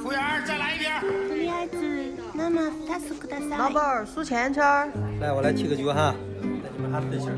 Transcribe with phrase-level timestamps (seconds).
[0.00, 0.90] 服务员，再来一瓶。
[1.28, 3.58] とりあえず生2つください。
[3.58, 4.90] 老板儿数钱圈儿。
[5.20, 6.14] 来，我来提个酒哈，
[6.62, 7.28] 带你们喊对象。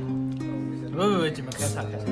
[0.93, 2.07] 喂喂喂，你们开啥开啥？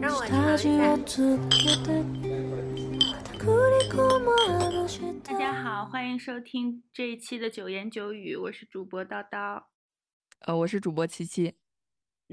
[0.00, 0.96] 让我尝一下。
[5.22, 9.62] 大家好，欢迎收听这一期的九言九语，我是主播叨叨。
[10.40, 11.54] 呃，我是主播七七。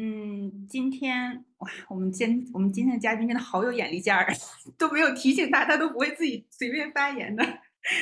[0.01, 4.33] 嗯，今天哇，我们今我们今天的嘉宾真的好有眼力见儿，
[4.79, 7.45] 都没有提醒他，他都不会自己随便发言的。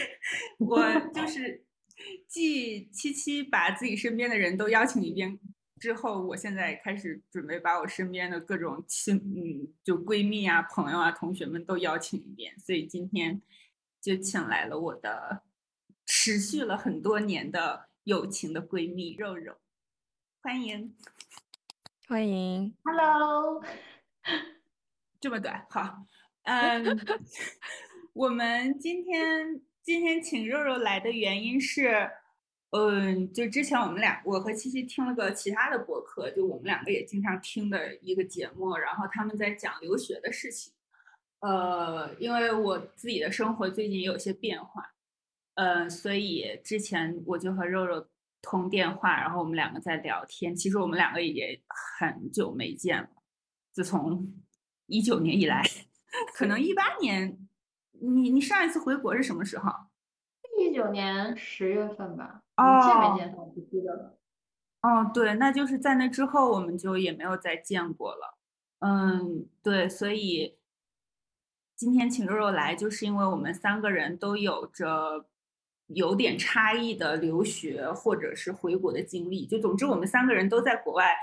[0.61, 1.65] 我就是
[2.29, 5.39] 继七七把自己身边的人都邀请一遍
[5.81, 13.41] 之后，我现在开始准备把我身边的各种亲嗯，就闺蜜啊、朋友啊、同学们都邀请一遍，所以今天
[14.03, 15.45] 就请来了我的
[16.05, 19.57] 持续了很多年的友情的闺蜜肉肉，
[20.43, 20.95] 欢迎。
[22.09, 23.61] 欢迎，Hello，
[25.19, 26.07] 这么短，好，
[26.47, 26.85] 嗯，
[28.15, 32.09] 我们今天今天请肉肉来的原因是，
[32.71, 40.73] 嗯，就之前我们俩，我和七七听了个其他的博客，就我们两个也经常听的一个节目，然后他们在讲留学的事情，
[41.41, 44.95] 呃，因为我自己的生活最近有些变化，
[45.55, 48.07] 呃，所以之前我就和肉肉。
[48.49, 50.55] 通电话，然后我们两个在聊天。
[50.55, 51.61] 其实我们两个也
[51.99, 53.09] 很久没见了，
[53.73, 54.33] 自从
[54.87, 55.65] 一九年以来，
[56.33, 57.37] 可能一八年，
[57.91, 59.69] 你你上一次回国是什么时候？
[60.61, 62.45] 一九年十月份吧。
[62.57, 62.81] 哦。
[62.87, 64.17] 见没见他不记得了。
[64.83, 68.39] 哦，对，那就是在那之后，我们就也没有再见过了。
[68.79, 70.57] 嗯，对，所以
[71.75, 75.27] 今天请肉肉来，就是因为我们三个人都有着。
[75.89, 81.15] 有点差异的留学或者是回国的经历，就总之我们三个人都在国外，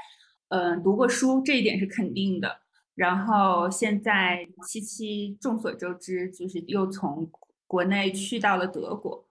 [0.49, 2.61] 嗯，读过书，这一点是肯定的。
[2.95, 7.29] 然后现在七七众所周知，就是又从
[7.67, 9.27] 国内去到了德国。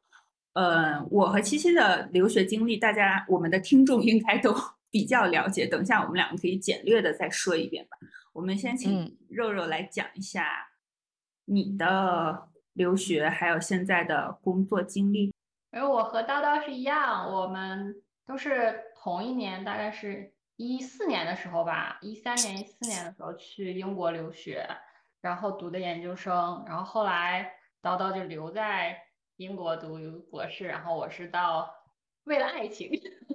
[0.52, 4.54] 嗯，我和七七的留学经历，大家我们的听众应该都
[4.90, 5.66] 比较了解。
[5.66, 7.96] 等一下我们两个可以简略的再说一遍吧。
[8.34, 10.44] 我们先请肉肉来讲一下
[11.46, 12.48] 你的。
[12.74, 15.34] 留学还有现在的工作经历，
[15.70, 24.66] 而我和叨叨是一样，我们都是同一年，大概是一四年的时候吧，一三年、一四年的时候去英国留学，
[25.20, 28.96] 然后读的研究生，然后后来叨叨就留在
[29.36, 29.98] 英国读
[30.30, 31.70] 博士，然后我是到
[32.24, 32.90] 为了爱情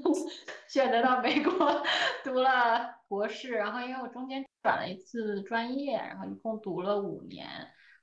[0.67, 1.83] 选择到美国
[2.23, 7.47] 读了博士，然后因为我中间转了一次专业，然后一共读了五年。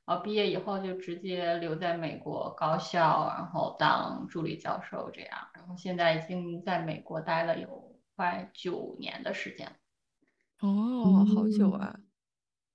[0.07, 5.49] 然后毕业以后就直接留在美国高校，然后当助理教授这样。
[5.55, 9.67] 然后现在已经在美国待了有快九年的时间。
[10.61, 11.99] 哦，好久啊！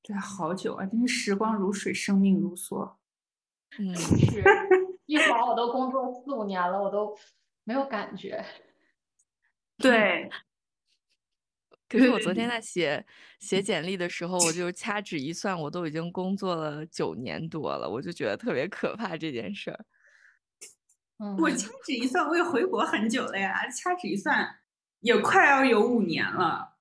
[0.02, 0.86] 对，好久啊！
[0.86, 2.94] 真是时光如水，生命如梭。
[3.78, 4.44] 嗯，是
[5.06, 7.16] 一晃我都工作四五年了，我都
[7.64, 8.44] 没有感觉。
[9.78, 10.30] 对。
[11.90, 13.04] 可是我昨天在写
[13.40, 19.86] 写简历的时候，我就掐指一算，我都已经工作了九年多了，我就觉得特别可怕这件事儿。
[21.18, 24.48] 嗯，我掐指一算，我也回国很久了呀，掐指一算
[25.00, 26.78] 也快要有五年了。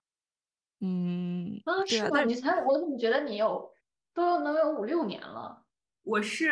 [0.80, 2.22] 嗯，啊，是吗？
[2.22, 3.72] 你才我怎么觉得你有
[4.12, 5.64] 都能有五六年了？
[6.02, 6.50] 我是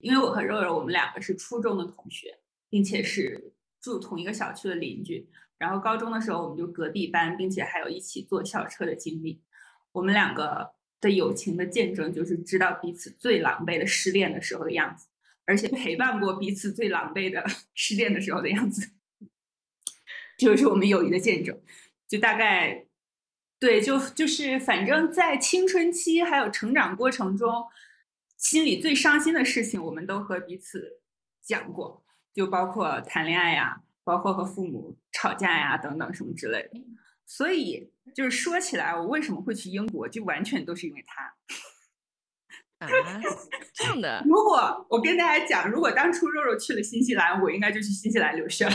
[0.00, 5.30] 因为我和肉肉我们两个是初中的同学，并且是住同一个小区的邻居。
[5.64, 9.40] 然后高中的时候，我们就隔壁班，并且还有一起坐校车的经历。
[9.92, 15.06] 我们两个的友情的见证，就是知道彼此最狼狈的失恋的时候的样子，
[15.46, 17.42] 而且陪伴过彼此最狼狈的
[17.72, 18.90] 失恋的时候的样子，
[20.36, 21.58] 就是我们友谊的见证。
[22.06, 22.84] 就大概，
[23.58, 27.64] 对，就就是反正在青春期还有成长过程中，
[28.36, 31.00] 心里最伤心的事情，我们都和彼此
[31.42, 32.04] 讲过，
[32.34, 33.80] 就包括谈恋爱呀。
[34.04, 36.80] 包括和父母吵架呀，等等什么之类的，
[37.26, 41.34] 所以就是说起来，我为什么会去英国，就完全都是因为他。
[42.84, 42.88] 啊，
[43.72, 44.22] 这样的。
[44.26, 48.72] 如果我跟大家讲，如果当初肉肉去了新西兰，我应该就去新西兰留学了。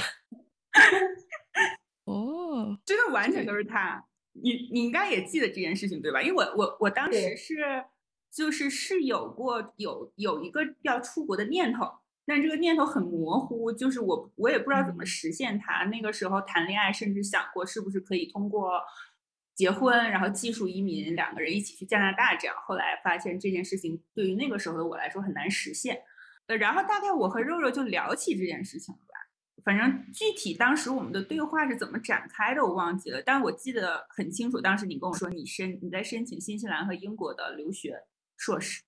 [2.06, 4.04] 哦， 真的完全都是他。
[4.34, 6.22] 你你应该也记得这件事情对吧？
[6.22, 7.86] 因为我我我当时是
[8.32, 11.86] 就是是有过有有一个要出国的念头。
[12.30, 15.86] 但这个念头很模糊，就是我我也不知道怎么实现它。
[15.86, 18.80] 那个时候谈恋爱，甚至想过是不是可以通过
[19.56, 22.56] 结婚，然后技术移民，两个人一起去加拿大这样。
[22.68, 26.04] 后来发现这件事情对于那个时候的我来说很难实现。
[26.46, 29.16] 呃，然后大概我和肉肉就聊起这件事情了吧。
[29.66, 33.22] 反正具体当时我们的对话是怎么展开的，我忘记了。
[33.22, 38.04] 但我记得很清楚，当时你跟我说你申你在申请新西兰和英国的留学
[38.38, 38.84] 硕士。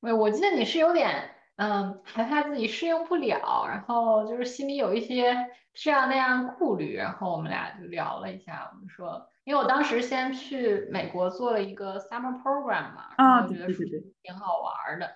[0.00, 5.36] 没，我记得你是有点嗯害怕自己适应不了，然后就是心里有一些
[5.74, 13.84] 这样那样顾虑，然后我们俩就聊了一下，我们说，因为我当时先去美国做了一个 summer program 嘛，然后我觉得是
[14.22, 15.10] 挺好玩的，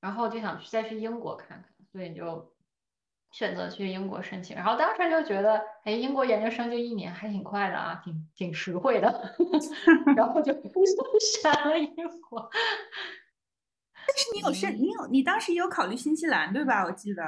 [0.00, 2.52] 然后就想去再去英国看看，所以就。
[3.32, 9.32] 选择去英国申请，然后当时就觉得，哎，英国研究生就一年，还挺快的啊，挺挺实惠的，
[10.16, 10.52] 然后就
[11.20, 11.94] 选了英
[12.28, 12.50] 国。
[14.10, 16.84] 但是你有申，你有你当时也有考虑新西兰对吧？
[16.84, 17.22] 我记得。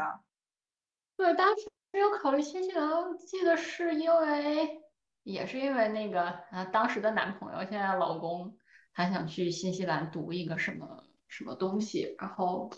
[1.17, 1.63] 对，当时
[1.93, 4.83] 有考虑新西兰，记得是因为，
[5.23, 8.57] 也是因为那个，啊，当时的男朋友，现在老公，
[8.93, 12.71] 他想去新西兰读一个什么什么东西，然后。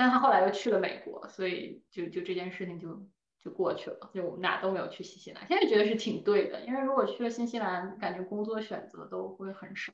[0.00, 3.04] 但他后来又去了美国，所以就就这件事情就
[3.42, 5.44] 就过去了，就我们俩都没有去新西兰。
[5.48, 9.92] 现在觉得是挺对的，因为如果去了新西兰，感觉工作选择都会很少。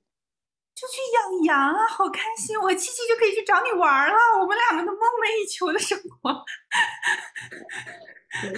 [0.75, 2.59] 就去养羊啊，好开心！
[2.61, 6.45] 我七七就可以去找你玩了，我们两个都梦寐以求的生活。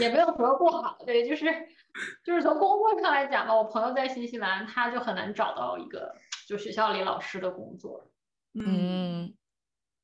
[0.01, 1.45] 也没有什么不好，对，就是
[2.25, 6.15] 就是从工作上来讲吧，我朋友在新西兰，他就很难找到一个
[6.49, 8.11] 就学校里老师的工作。
[8.55, 9.35] 嗯。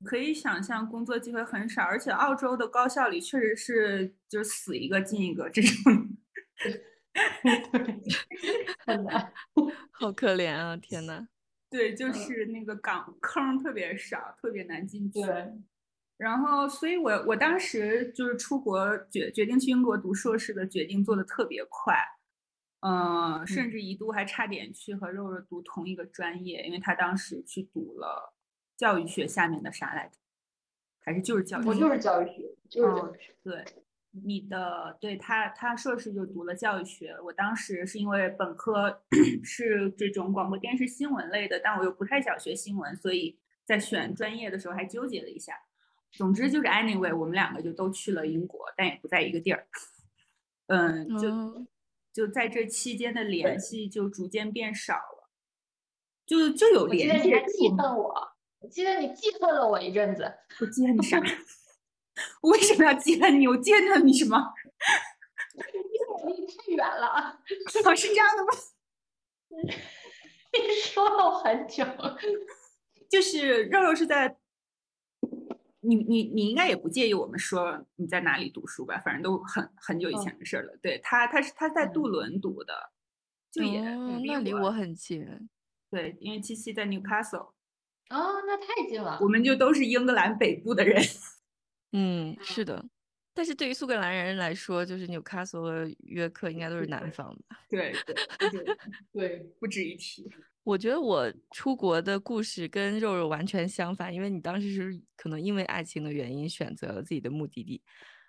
[0.04, 6.08] 可以想象工作机会很少，而且澳洲的高校里确实是就是死一个进一个这种，
[8.84, 9.32] 很难，
[9.92, 10.76] 好可怜啊！
[10.76, 11.28] 天呐。
[11.72, 15.22] 对，就是那个岗坑特别少，特别难进去。
[15.22, 15.52] 对，
[16.18, 21.96] 然后所以，我我当时就是出国决决定去英国读硕士的决定做的特别快，
[22.80, 28.34] 嗯，甚至一度还差点去和肉肉读同一个专业，因为他当时去读了。
[28.74, 30.18] 教育学下面的啥来着？
[31.04, 31.66] 还是就是教育？
[31.66, 33.34] 我就是教育学，就是教育学。
[33.44, 33.64] 对，
[34.12, 37.16] 你的对他，他硕士就读了教育学。
[37.24, 39.02] 我当时是因为本科
[39.42, 45.54] 是这种广播电视新闻类的，但我又不太想学新闻，所以在选专业的时候还纠结了一下。
[46.12, 49.66] 总之就是 anyway，我们两个就都去了英国，但也不在一个地儿。
[50.66, 51.66] 嗯，就
[52.12, 55.30] 就在这期间的联系就逐渐变少了，
[56.26, 57.28] 就就有联系。
[57.28, 58.14] 你还记恨我？
[58.60, 60.30] 我记得你记恨了我一阵子，
[60.60, 61.18] 我记恨你啥？
[62.42, 63.46] 我 为什么要记恨你？
[63.46, 64.38] 我记恨你什么？
[65.54, 67.40] 因为我离你太远了。
[67.84, 68.48] 哦，是这样的吗？
[70.52, 71.84] 你说了我很久，
[73.08, 74.36] 就是肉肉是在，
[75.80, 78.98] 你你你应该也不介意我们说你在哪里读书吧？
[79.04, 80.76] 反正都很很久以前的事了。
[80.82, 82.92] 对他，他是他在杜伦读的，
[83.50, 85.26] 就也那离我很近。
[85.90, 87.52] 对，因为七七在 Newcastle。
[88.10, 89.18] 哦，那太近了。
[89.20, 91.02] 我们就都是英格兰北部的人。
[91.92, 92.84] 嗯，是的。
[93.34, 97.56] 但是对于苏格兰人来说，就是纽卡索和约克应该都是南方的。
[97.70, 97.94] 对
[98.38, 98.76] 对
[99.10, 100.30] 对，不值一提。
[100.64, 107.82] 我觉得我出国的故事跟肉肉完全相反，因为你当时是可能因为爱情的原因选择了自己的目的地。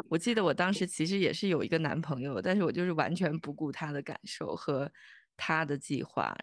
[0.08, 4.90] 我记得我当时其实也是有一个男朋友，但是我就是完全不顾他的感受和
[5.36, 6.34] 他的计划。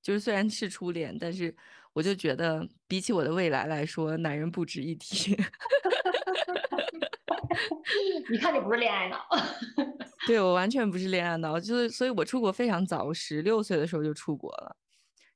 [0.00, 1.54] 就是虽然是初恋，但是。
[1.96, 5.34] 我就觉得，比起我的未来来说，男人不值一提。
[8.28, 9.26] 你看，你不是恋爱脑。
[10.28, 14.76] 对我完全不是恋爱脑，就是，所以我出国非常早，十六岁的时候就出国了。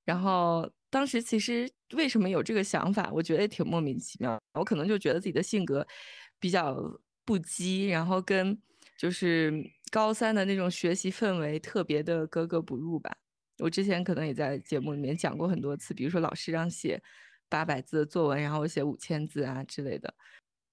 [0.05, 4.39] 然后当时其实为什么有这个想法，我觉得也挺莫名其妙。
[4.53, 5.87] 我可能就觉得自己的性格
[6.39, 6.77] 比较
[7.25, 8.61] 不羁，然后跟
[8.99, 13.11] 就是高三的那种学习氛围特别的格格不入吧。
[13.61, 17.01] 我之前可能也在节目里面讲过很多次，比如说老师让写
[17.49, 20.15] 八百字的作文，然后我写五千字啊之类的。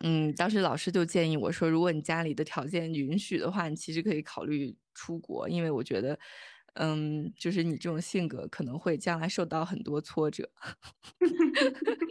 [0.03, 6.17] 嗯，当时老师就建议我说，如果你家里的条件允许的话，你其实可以考虑出国，因为我觉得，
[6.75, 10.48] 嗯，就是你这种性格可能会将来受到很多挫折。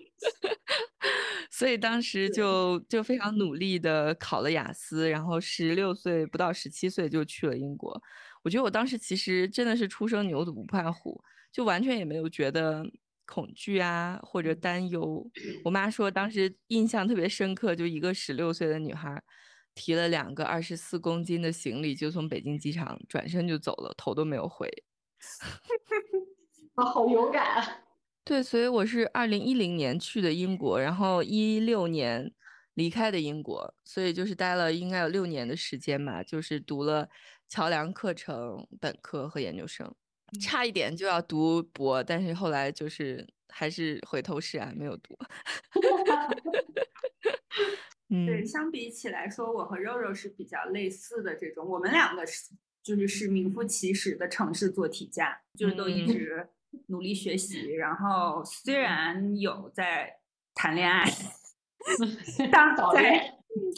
[1.48, 8.02] 所以当时就就非常努力的考了雅思，然后十六岁不到十七岁就去了英国。
[8.46, 12.88] 我觉得我当时其实真的是初生牛犊不怕虎，就完全也没有觉得
[13.26, 15.28] 恐惧啊或者担忧。
[15.64, 19.20] 我妈说当时印象特别深刻，就一个十六岁的女孩
[19.74, 24.70] 提了两个二十四公斤的行李就从北京机场转身就走了，头都没有回。
[26.76, 27.82] 啊，好勇敢啊！
[28.22, 32.32] 对，所以我是二零一零年去的英国，然后一六年
[32.74, 37.08] 离开的英国，所以就是待了应该有六年的时间吧，就是读了。
[37.48, 39.94] 桥梁课程本科和研究生，
[40.40, 45.16] 差一点就要读博，但是后来就是还是回头是岸，没有读。
[48.08, 48.46] 对，嗯。
[48.46, 56.06] 相比起来说，我和肉肉是比较类似的这种，我们两个是就是是名副其实的城市做题家，就是都一嗯。
[56.06, 56.48] 直
[56.88, 60.18] 努力学习，然后虽然有在
[60.54, 61.04] 谈恋爱，
[62.52, 63.35] 当在早恋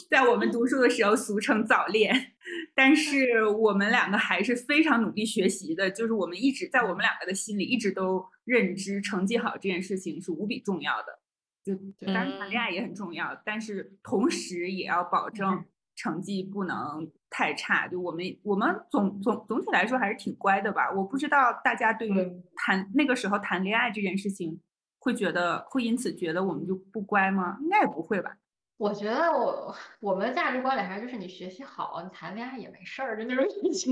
[0.09, 2.33] 在我们读书的时候俗称早恋，
[2.75, 11.19] 但是我们两个还是非常努力学习的，就是我们一直在我们两个的心里一直都认知成绩好这件事情是无比重要的。
[11.63, 11.75] 就
[12.07, 15.63] 当然谈恋爱也很重要，但是同时也要保证
[15.95, 17.87] 成绩不能太差。
[17.87, 20.91] 就我们我们总总总体来说还是挺乖的吧。
[20.91, 24.59] 我不知道大家对于对谈那个时候谈恋爱这件事情，
[24.97, 27.59] 会觉得会因此觉得我们就不乖吗？
[27.61, 28.37] 应该也不会吧。
[28.79, 33.91] 我觉得我我们的价值观里还是就是你学习好，你谈恋爱也没事儿，就那种感觉。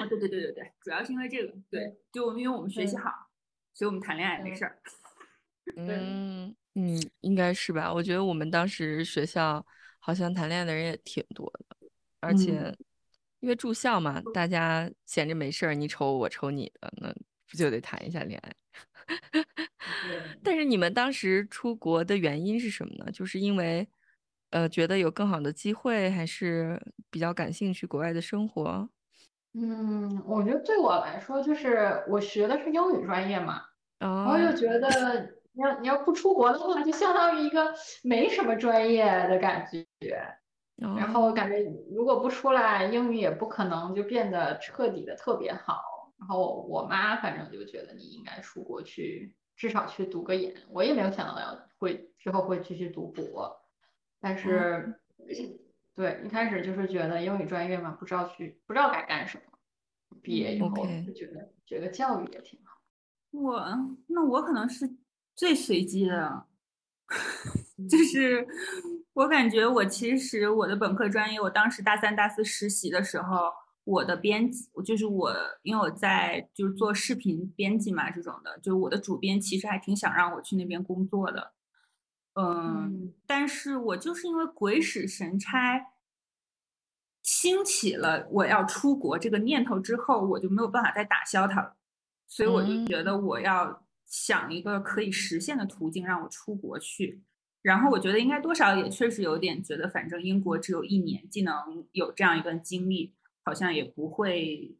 [0.00, 3.10] 哦，对对对对对，主要是因为这个，对，就因为我们学习好，
[3.74, 4.78] 所以我们谈恋爱也没事儿。
[5.76, 7.92] 嗯嗯，应该是吧？
[7.92, 9.64] 我觉得我们当时学校
[9.98, 11.76] 好像谈恋爱的人也挺多的，
[12.20, 12.74] 而嗯且
[13.40, 17.14] 因为住校嘛，大家闲着没事儿，你瞅我，我瞅你的，那
[17.50, 18.56] 不就得谈一下恋爱？
[20.42, 23.12] 但是你们当时出国的原因是什么呢？
[23.12, 23.86] 就是因为
[24.56, 28.88] 呃觉得有更好的机会，还是比较感兴趣国外的生活？
[29.52, 33.62] 嗯，我觉得对我来说，就是我学的是英语专业嘛，
[33.98, 34.88] 然后哦就觉得
[35.52, 39.84] 你要你要不出国的话，就相当于一个没什么专业的感觉。
[40.78, 45.82] 然哦后感觉如果不出来，英语也不可能就变得彻底的特别好。
[46.18, 50.54] 然后我妈反正就觉得你应该出国去，至少去读个研。
[50.70, 53.54] 我也没有想到要会之后会继续读博，
[54.20, 55.00] 但是
[55.94, 59.42] 对一开始就是觉得英语专业嘛，不知道去不知道该干什么。
[60.22, 60.68] 毕业以后
[61.06, 62.80] 就觉得这个教育也挺好。
[63.30, 63.62] 我
[64.08, 64.96] 那我可能是
[65.34, 66.46] 最随机的，
[67.88, 68.46] 就是
[69.12, 73.52] 我感觉我其实我的本科专业，我当时大三大四实习的时候，
[73.84, 75.32] 我的编辑就是我，
[75.62, 81.52] 因为我在就是做视频编辑嘛这种的，就是我的主编其实还挺想让我去那边工作的，
[82.36, 85.92] 嗯，嗯但是我就是因为鬼使神差。
[87.22, 91.76] 兴起了我要出国这个念头之后，我就没有办法再打消它了。
[92.28, 97.24] 所以我就觉得我要想一个可以实现的途径让我出国去。
[97.62, 103.12] 然后我觉得应该多少也确实有点觉得，反正英国只有一年，既能有这样一段经历，
[103.42, 104.76] 好像也不会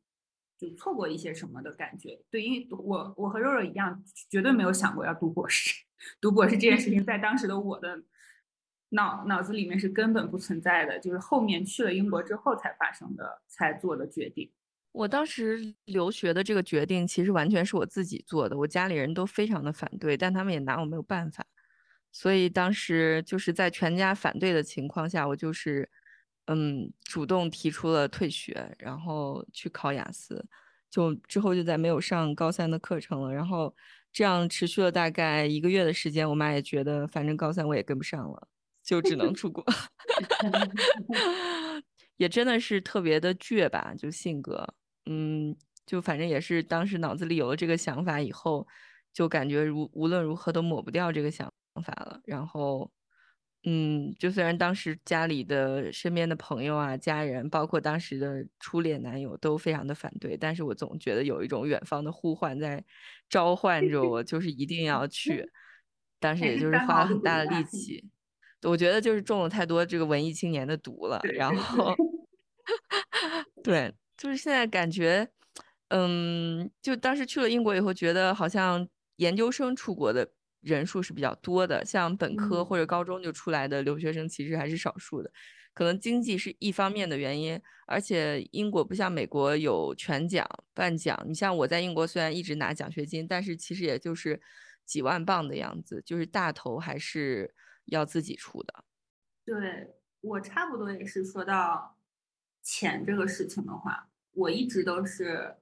[0.56, 2.22] 就错过一些什么的感觉。
[2.30, 5.85] 对，因为我我和肉肉一样，绝对没有想过要读博士。
[6.20, 8.02] 读博士这件事情在当时的我的
[8.90, 14.50] 脑脑子里面是根本不存在的，就是后面去了英国之后才发生的，才做的决定。
[14.92, 21.44] 我当时留学的这个决定，其实完全是我自己做的，我家里人都非常的反对，但他们也拿我没有办法，
[22.12, 25.90] 所以当时就是在全家反对的情况下，我就是
[26.46, 30.46] 嗯主动提出了退学，然后去考雅思，
[30.88, 33.74] 就之后就再没有上高三的课程了，然后
[34.16, 38.48] 这样持续了大概一个月的时间，我妈也觉得反正高三我也跟不上了，
[38.82, 39.62] 就只能出国。
[42.16, 44.66] 也真的是特别的倔吧，就性格，
[45.04, 45.54] 嗯，
[45.84, 48.66] 就反正也是当时脑子里有了这个想法以后，
[49.12, 51.52] 就感觉如无论如何都抹不掉这个想
[51.84, 52.18] 法了。
[52.24, 52.90] 然后，
[53.68, 62.84] 嗯，就虽然当时家里的身边的朋友啊、家人，包括当时的初恋男友都非常的反对，但是我总觉得有一种远方的呼唤在
[63.28, 65.50] 召唤着我，就是一定要去。
[66.20, 68.04] 当时也就是花了很大的力气。
[68.62, 71.92] 我觉得就是中了太多这个文艺青年的毒了，然后
[73.64, 75.28] 对，就是现在感觉，
[75.88, 80.28] 嗯，就当时去了英国以后，觉得好像研究生出国的
[80.60, 85.30] 人数是比较多的，像本科嗯或者高中就出来的留学生其实还是少数的。
[85.72, 91.22] 可能经济是一方面的原因，而且英国不像美国有全奖、半奖。
[91.26, 94.40] 你像我在英国虽然一直拿奖学金，但是其实也就是
[94.86, 98.84] 几万镑的样子，就是大头还是要自己出的。
[99.44, 101.98] 对我差不多也是说到
[102.62, 105.56] 钱这个事情的话，我一直都是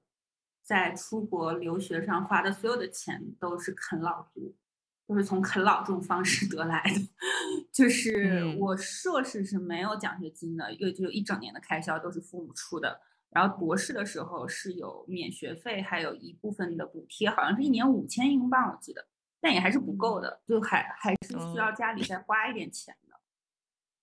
[0.63, 4.55] 在出国留学上花的所有的钱都是啃老族，
[5.07, 7.01] 都是从啃老这种方式得来的。
[7.73, 13.01] 就是嗯我硕士是没有奖学金的，又就一整年的开销都是父母出的。
[13.31, 19.05] 然后博士的时候是有免学费，还有一部分的补贴，好像是一年五千英镑，我记得，
[19.41, 23.17] 但也还是不够的，就还还是需要家里再花一点钱的。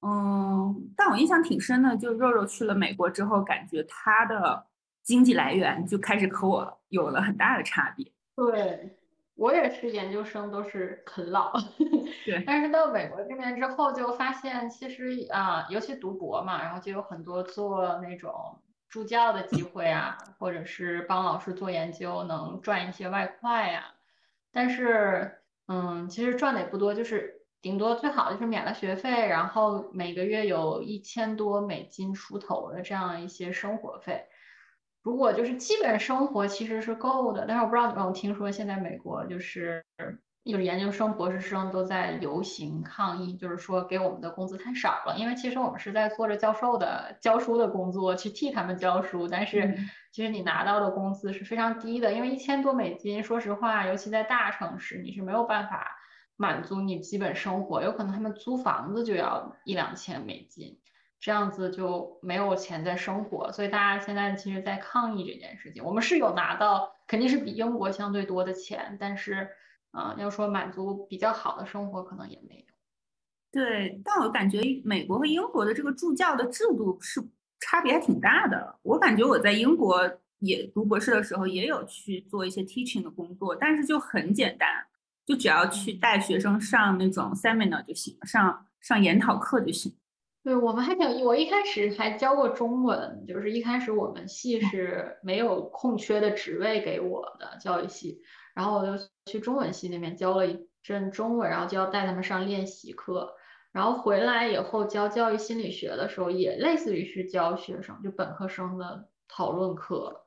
[0.05, 4.67] 嗯，但我印象挺深的，就肉肉去了美国之后，感觉他的
[5.01, 8.11] 经济来源就开始和我有了很大的差别。
[8.35, 8.97] 对，
[9.35, 11.51] 我也是研究生，都是啃老。
[12.23, 12.43] 对。
[12.45, 18.33] 但是到美国这边之后，就发现其实啊，尤其读博嘛，然后就有很多做那种
[18.87, 23.93] 助教的机会啊，或者是帮老师做研究，能赚一些外快呀。
[24.51, 34.25] 但是，嗯，其实赚的也不多，就是顶多最好就是免了学费，然后每个月有一千多美金出头的这样一些生活费。
[35.03, 39.83] 如果就是基本生活其实是够的，但是我不知道你们有听说现在美国就是
[40.43, 45.15] 就是研究生、博士生都在游行抗议，就是说给我们的工资太少了。
[45.17, 49.75] 因为其实我们是在做着教授的教书的工作，去替他们教书，但是
[50.11, 55.95] 其实你拿到的工资是非常低的，因为一千多美金，说实话，尤其在大城市，你是没有办法
[56.35, 60.79] 满足你基本生活，有可能他们租房子就要一两千美金。
[61.21, 65.83] 这样子就没有钱在生活，所以大家现在其实，在抗议这件事情。
[65.83, 69.47] 我们是有拿到，肯定是比英国相对多的钱，但是，
[69.91, 72.73] 啊，要说满足比较好的生活，可能也没有。
[73.51, 77.21] 对，但我感觉美国和英国的这个助教的制度是
[77.59, 78.79] 差别还挺大的。
[78.81, 84.67] 我感觉我在英国也读博士的时候，也有去做一些 teaching 的工作，但是就很简单，
[85.23, 89.93] 就只要去带学生上那种 seminar 就行，上上研讨课就行。
[90.43, 98.21] 对我们还挺，我一开始还教过中文，就是一开始我们系是没有空缺的职位给我的教育系，
[98.55, 103.35] 然后我就去中文系那边教了一阵中文，然后就要带他们上练习课，
[103.71, 110.25] 然后回来以后教教育心理学的时候，也类似于是教学生，就本科生的讨论课，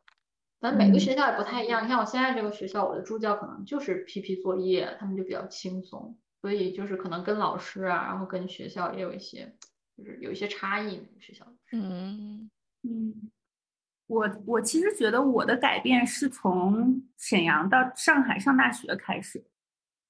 [0.60, 1.82] 反正每个学校也不太一样。
[1.84, 9.56] 你看我现在这个学校，我的助教可能就是批批作业，他们就比较轻松，所以就是可能跟老师啊，然后跟学校也有一些。
[9.96, 11.46] 就是有一些差异，学校。
[11.72, 12.50] 嗯
[12.82, 13.30] 嗯，
[14.06, 19.44] 我我其实觉得我的改变是从沈阳到上海上大学开始，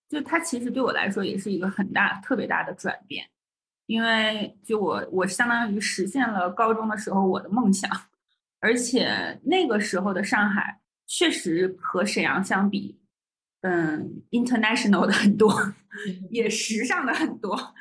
[0.08, 3.28] 就它其实对我来说也是一个很大、特别大的转变，
[3.86, 7.90] 因为就我我相当于实现了高中的时候我的梦想，
[8.60, 12.98] 而且那个时候的上海确实和沈阳相比，
[13.60, 15.52] 嗯，international 的很多，
[16.30, 17.74] 也时尚的很多。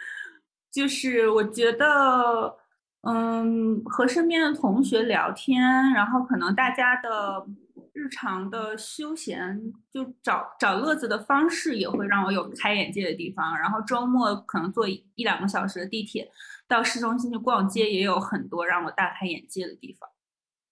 [0.73, 2.57] 就是我觉得，
[3.01, 7.45] 嗯，和身边的同学聊天，然后可能大家的
[7.93, 13.55] 日常的休闲，就找找乐子的方式，也会让我有开眼界的地方。
[13.59, 16.31] 然后周末可能坐一两个小时的地铁
[16.67, 20.09] 到市中心去逛街，也有很多让我大开眼界的地方。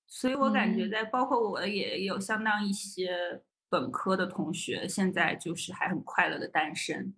[0.08, 7.14] 所以我感觉，在包括我也有相当一些本科的同学，现在就是还很快乐的单身。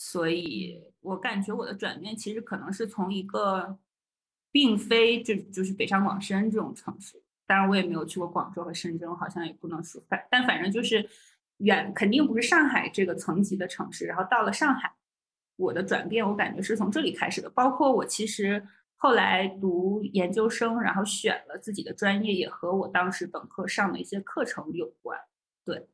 [0.00, 3.78] 所以我感觉我的转变其实可能是从一个，
[4.50, 11.08] 并非就就是北上广深这种城市，当然我也没有去过广州和深圳，好像也不能说反，但反正就是
[11.58, 14.04] 远，肯定不是上海这个层级的城市。
[14.04, 14.92] 然后到了上海，
[15.56, 17.48] 我的转变我感觉是从这里开始的。
[17.48, 18.62] 包括我其实
[18.96, 25.18] 后来读研究生，然后选了自己的专业，也和我当时本科上的一些课程有关。
[25.64, 25.88] 对。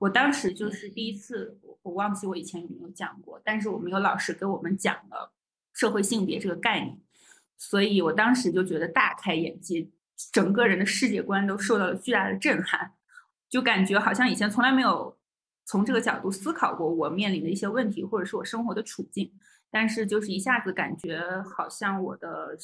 [0.00, 5.30] 我当时就是第一次，我我忘记我以前有没有讲过，但是我们有老师给我们讲了
[5.74, 6.98] 社会性别这个概念，
[7.58, 9.86] 所以我当时就觉得大开眼界，
[10.32, 12.94] 整个人的世界观都受到了巨大的震撼，
[13.50, 15.14] 就感觉好像以前从来没有
[15.66, 19.30] 从这个角度思考过我面临的一些问题，或者是我生活的处境，
[19.70, 22.56] 但是就是一下子感觉好像我的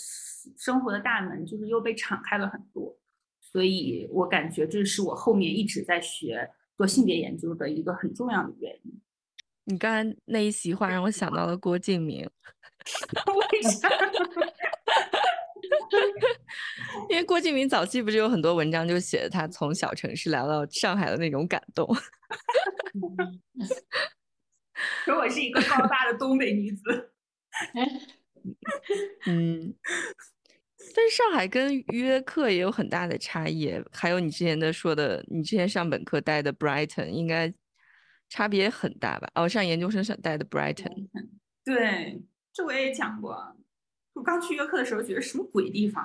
[0.57, 2.97] 生活的大门就是又被敞开了很多，
[3.43, 6.51] 所以我感觉这是我后面一直在学。
[6.77, 9.01] 做性别研究的一个很重要的原因。
[9.65, 12.29] 你刚才那一席话让我想到了郭敬明。
[13.53, 13.89] 为啥？
[17.09, 21.87] 因为郭敬明早期不是有很多文章就写他从小城市来到上海的那种感动。
[25.05, 27.13] 可我是一个高大的东北女子。
[29.27, 29.75] 嗯。
[30.95, 37.53] 但是上海跟约克也有很大的差异，还有你之前的说的，你之前上本科待的 Brighton 应该
[38.29, 39.31] 差别很大吧？
[39.35, 41.09] 哦，上研究生上待的 Brighton，
[41.65, 42.23] 对，
[42.53, 43.57] 这我也讲过。
[44.15, 46.05] 我刚去约克的时候，觉得什么鬼地方？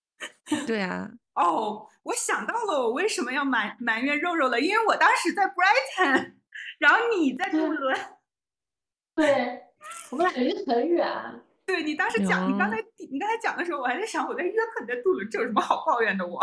[0.66, 1.10] 对啊。
[1.34, 4.60] 哦，我想到了，我为什么要埋埋怨肉肉了？
[4.60, 6.34] 因为我当时在 Brighton，
[6.78, 7.98] 然后你在杜伦。
[9.14, 9.62] 对，
[10.10, 11.06] 我们俩离得很远。
[11.70, 12.76] 对你当时讲，你刚才
[13.10, 16.26] 你刚才讲的时候，我还在想，我在约克你在杜伦，这有什么好抱怨的？
[16.28, 16.40] 我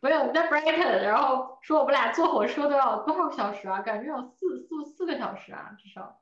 [0.00, 3.80] 没有你在 Brighton，然后说我们俩坐火车都要多少个小时啊？
[3.80, 6.20] 感觉有四四四个小时啊，至少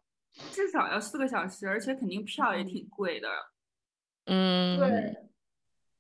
[0.51, 3.29] 至少要四个小时，而且肯定票也挺贵的。
[4.27, 5.17] 嗯，对。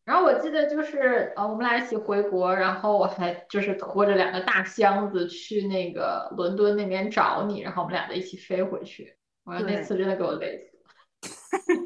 [0.04, 9.16] 然后我记得就是呃，我们俩一起回国，然后我还就是拖着两个大箱子去那个伦敦那边找你，然后我们俩一起飞回去。
[9.44, 10.82] 我那次真的给我累死了。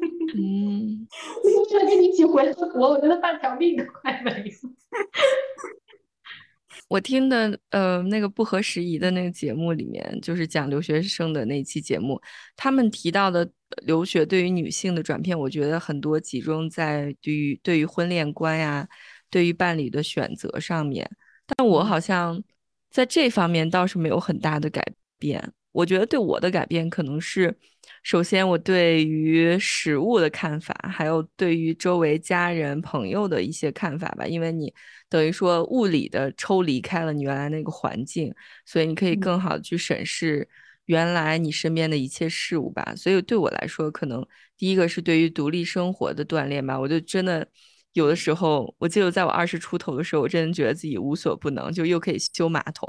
[0.33, 1.07] 嗯，
[1.43, 4.49] 为了跟你一起回国，我觉得半条命都快没了。
[6.87, 12.21] 我听的呃那个不合时宜的那个节目里面，就是讲留学生的那期节目，
[12.57, 13.49] 他们提到的
[13.83, 18.85] 留学对于女性的转变，我觉得很多集中在对于对于婚恋观呀，
[19.29, 21.09] 对于伴侣的选择上面。
[21.47, 22.43] 但我好像
[22.89, 24.83] 在这方面倒是没有很大的改
[25.17, 25.53] 变。
[25.71, 27.57] 我觉得对我的改变可能是，
[28.03, 34.25] 首先我对于食物的看法，还有对于周围家人朋友的一些看法吧。
[34.25, 34.73] 因为你
[35.07, 38.33] 等于说物理的抽离开了你原来那个环境，
[38.65, 40.47] 所以你可以更好的去审视
[40.85, 42.93] 原来你身边的一切事物吧。
[42.95, 44.25] 所以对我来说，可能
[44.57, 46.79] 第一个是对于独立生活的锻炼吧。
[46.79, 47.47] 我就真的
[47.93, 52.87] 有的时候，我记得在我二十出头的时候，我真的觉得自己无所不能，就又可以修马桶。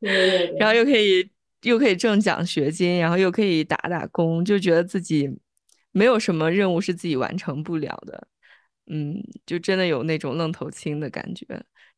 [0.58, 1.28] 然后又可以
[1.62, 5.28] 又可以挣奖学金，然后又可以打打工，就觉得自己
[5.92, 8.28] 没有什么任务是自己完成不了的。
[8.86, 11.46] 嗯，就真的有那种愣头青的感觉。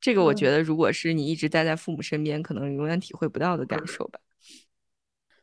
[0.01, 4.19] 这个我觉得，如果是你一直待在父母身边，可能永远体会不到的感受吧。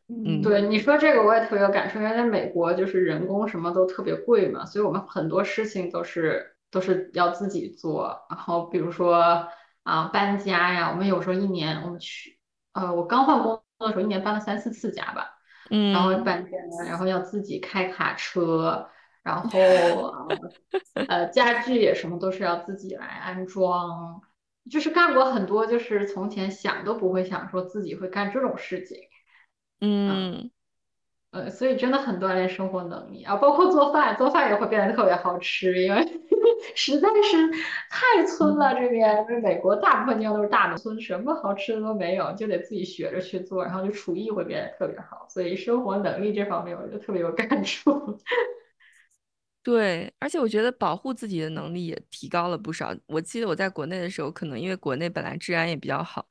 [0.08, 8.26] 嗯，对，你说这个我也特别有感受，因为在美国就是人工什么都特别贵嘛，所以我们很多事情都是都是要自己做。
[8.30, 9.48] 然后比如说。
[9.84, 10.90] 啊，搬家呀！
[10.90, 12.38] 我们有时候一年我们去，
[12.72, 15.38] 呃，我刚换工作的时候，一年搬了三四次家吧。
[15.70, 15.92] 嗯。
[15.92, 16.50] 然后搬家，
[16.86, 18.88] 然后要自己开卡车，
[19.22, 20.14] 然后
[21.08, 24.20] 呃， 家具也什么都是要自己来安装，
[24.70, 28.98] 就是干过很多，就是从前想都不会想说自己会干这种事情。
[29.80, 30.50] 嗯。
[31.30, 36.02] 呃，所以真的很锻炼生活能力啊，包括做饭，做饭也会变得特别好吃，因为
[36.74, 37.36] 实在是
[37.90, 48.18] 太村了这边，因为美国大部分地方都是大农村，什么好吃的都没有，就得自己学着去做，然后就厨艺会变得特别好，所以生活能力这方面我就特别有感触。
[49.62, 52.94] 对，而且我觉得保护自己的能力也提高了不少。
[53.06, 56.26] 我记得我在国内的时候，可能因为国内本来治安也比较好。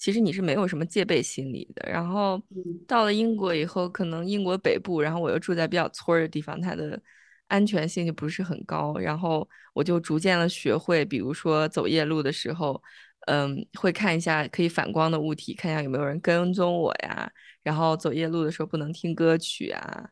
[0.00, 2.42] 其实你是没有什么戒备心理的，然后
[2.88, 7.00] 到了英国以后，可能英国北部，然后我又住在比较村儿的地方，它的
[7.48, 12.82] 安全性就不是很高，然后我就逐渐的学会，比如说走夜路的时候，
[13.26, 17.30] 嗯，会看一下可以反光的物体，看一下有没有人跟踪我呀，
[17.62, 20.08] 然后走夜路的时候不能听歌曲啊，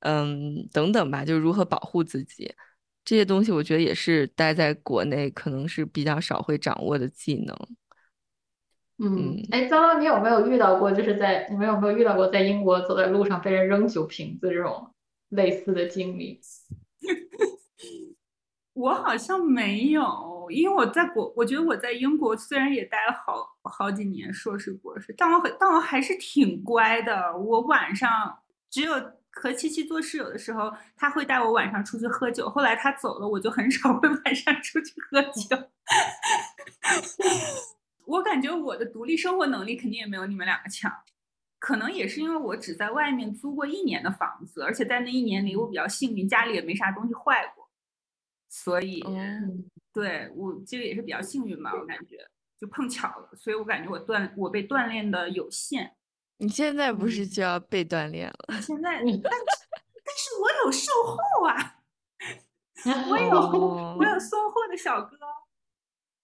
[0.00, 2.54] 嗯，等等吧，就如何保护自己。
[3.04, 7.56] 这些东西，我觉得也是待在国内可能是比较少会掌握的技能。
[8.98, 10.90] 嗯，哎，糟糟，你有没有遇到过？
[10.90, 14.90] 就是在你们有没有遇到过在英国走在路上被人扔酒瓶子这种
[15.30, 16.40] 类似的经历？
[18.72, 27.36] 我好像没有，因为我在国，我觉得我在英国虽然也待了好好几年硕士博士，但我很但我还是挺乖的。
[27.36, 28.38] 我晚上
[28.70, 28.92] 只有
[29.30, 32.48] 和七七做室友的时候，他会带我晚上出去喝酒。
[32.50, 35.56] 后来他走了，我就很少会 晚上出去喝酒。
[38.06, 40.90] 我感觉我的独立生活能力肯定也没有你们两个强，
[41.58, 47.68] 可能也是因为我只在外面租过一年的房子，而且在那一年里我比较幸运，家里也没啥东西坏过，
[48.48, 49.02] 所以
[49.92, 52.18] 对我这个也是比较幸运吧，我感觉
[52.58, 55.96] 就碰巧了，所以我感觉我锻我被锻炼的有限。
[56.38, 58.60] 你现在不是就要被锻炼了？
[58.60, 59.32] 现在，但
[60.04, 61.16] 但是我有售后
[61.48, 61.80] 啊，
[63.10, 65.16] 我有我有送货的小哥。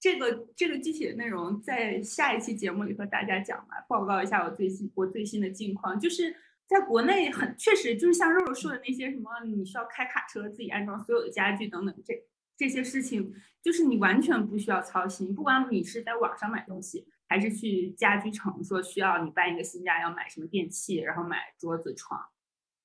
[0.02, 5.98] 这个这个具体的内容在下一期节目里和大家讲吧，报告一下我最新我最新的近况。
[6.00, 6.34] 就是
[6.66, 12.20] 在国内很确实，就是像肉肉说的那些什么，你需要开卡车自己安装所有的家具等等，这
[12.56, 15.32] 这些事情就是你完全不需要操心。
[15.32, 22.20] 不管你是在网上买东西，还是去家居城说需要你搬一个新家要买什么电器，然后买桌子床，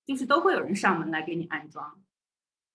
[0.06, 2.00] 就是都会有人上门来给你安装。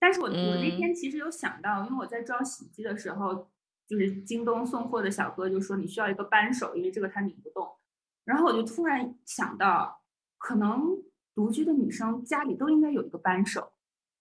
[0.00, 3.48] 但是我我那天其实有想到，因为我在装洗衣机的时候。
[3.92, 7.70] 就是京东送货的小哥就说你需要一个扳手，因为这个他拧不动。
[8.24, 10.02] 然后我就突然想到，
[10.38, 10.96] 可能
[11.34, 13.74] 独居的女生家里都应该有一个扳手，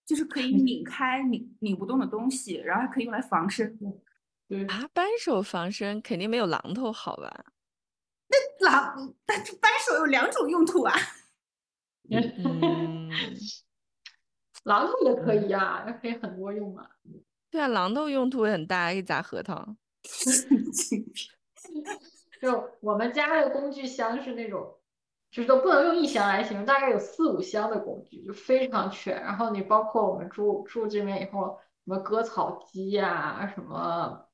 [0.05, 3.79] 就是可以 拧开拧拧不动的东西，然后还可以用来防身。
[4.49, 7.45] 对啊，扳手防身肯定没有榔头好吧？
[8.27, 10.93] 那榔，但是扳手有两种用途啊。
[12.09, 13.09] 嗯，
[14.65, 16.89] 榔头也可以呀，那可以很多用啊。
[17.51, 19.75] 对啊，榔头用途也很大，可以砸核桃。
[22.41, 24.75] 就我们家的工具箱是那种，
[25.29, 29.21] 就是都不能用一箱来形容，大概有四五箱的工具，就非常全。
[29.21, 34.25] 然后你包括我们住住这边以后，什么割草机呀，什么，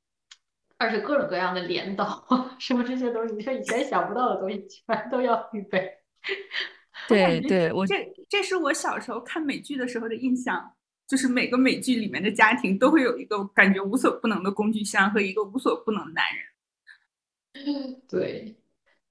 [0.77, 2.23] 而且各种各样的镰刀，
[2.59, 5.91] 什么这些东西，你说以前想不到的东西，全都要预备。
[7.09, 10.73] 对对，我这这是我小时候看美剧的时候的印象，
[11.07, 17.95] 就是每个美剧里面的家庭都会有一个感觉无所不能的工具箱和一个无所不能的男人。
[18.07, 18.55] 对，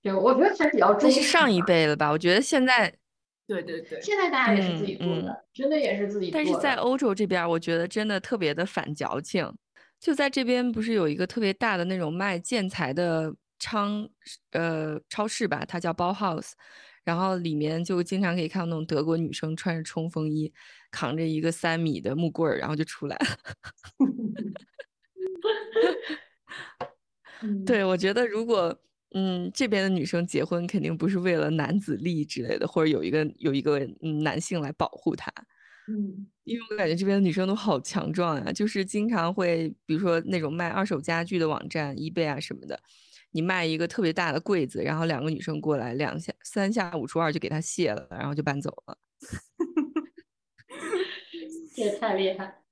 [0.03, 1.11] 就我觉得还比较重。
[1.11, 2.11] 是上一辈了吧？
[2.11, 2.95] 我觉得现在。
[3.49, 6.45] 对对对，现在大家也是自己做的，真的也是自己做的。
[6.45, 9.49] 但是在欧洲这边，我觉得真的特别的反矫情。
[10.01, 14.09] 就在这边，不是有一个特别大的那种卖建材的仓，
[14.51, 16.55] 呃，超市吧，它叫包 house，
[17.05, 20.53] 然后里面就经常可以看到那种德国女生穿着冲锋衣，
[20.97, 23.27] 扛着一个三米的木棍儿，然后就出来了。
[27.67, 28.77] 对，我觉得如果。
[29.15, 33.79] 嗯，这边的女生结婚肯定不是为了男子力之类的，或者有一个有一个
[34.23, 35.33] 男性来保护她。
[35.89, 42.79] 嗯，因为我感觉这边的女生都好强壮啊，就是经常会，比如说那种卖二手家具的网站，eBay 啊什么的，
[43.31, 48.99] 你卖一个特别大的柜子，然后两个女生过来，两下三下五除二就给她卸了，然后就搬走了。
[51.75, 52.62] 这也太厉害。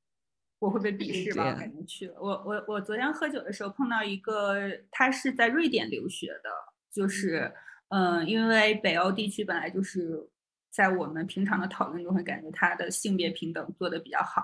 [0.61, 1.51] 我会被鄙视吧？
[1.51, 2.15] 我肯定去了。
[2.19, 4.57] 我我我昨天喝酒的时候碰到一个，
[4.91, 6.51] 他是在瑞典留学的，
[6.91, 7.53] 就是
[7.89, 10.27] 嗯，因为北欧地区本来就是
[10.71, 14.43] 在我们平常的讨论中会感觉他的性别平等做的比较好，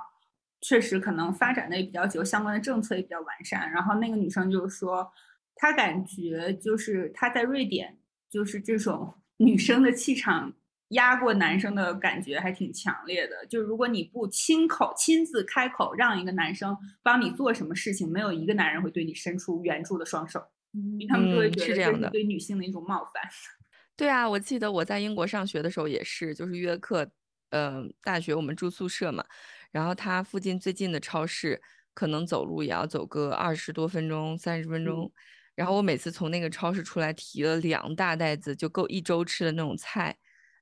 [0.60, 3.70] 确实可能发展的也比较久，相关的政策也比较完善。
[3.72, 5.10] 然后那个女生就是说，
[5.54, 10.52] 她感觉就是她在瑞典，就是这种女生的气场。
[10.90, 23.22] 压过男生的感觉还挺强烈的，就是如果你不亲口亲自开口让一个男生帮你做什么事情，没有一个男人会对你伸出援助的双手，因为他们都会觉得这是对女性的一种冒犯。
[23.96, 27.08] 对啊，我记得我在英国上学的时候也是，就是约课，
[27.50, 29.24] 嗯，大学我们住宿舍嘛，
[29.70, 31.62] 然后他附近最近的超市
[31.94, 35.12] 可能走路也要走个二十多分钟、三十分钟，
[35.54, 40.16] 然后我每次从那个超市出来提了两大袋子就够一周吃的那种菜。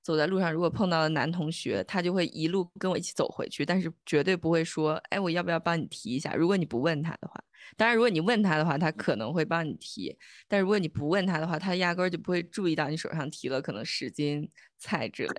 [0.08, 7.34] 走在路上，如果碰到了男同学，他就会一路跟我一起走回去，但是绝对不会说：“哎，我要不要帮你提一下？”如果你不问他的话，
[7.76, 10.16] 当然，如果你问他的话，他可能会帮你提；
[10.48, 15.30] 但如果你不问他的话，他压根儿就不会注意到你手上提了可能十斤菜之类。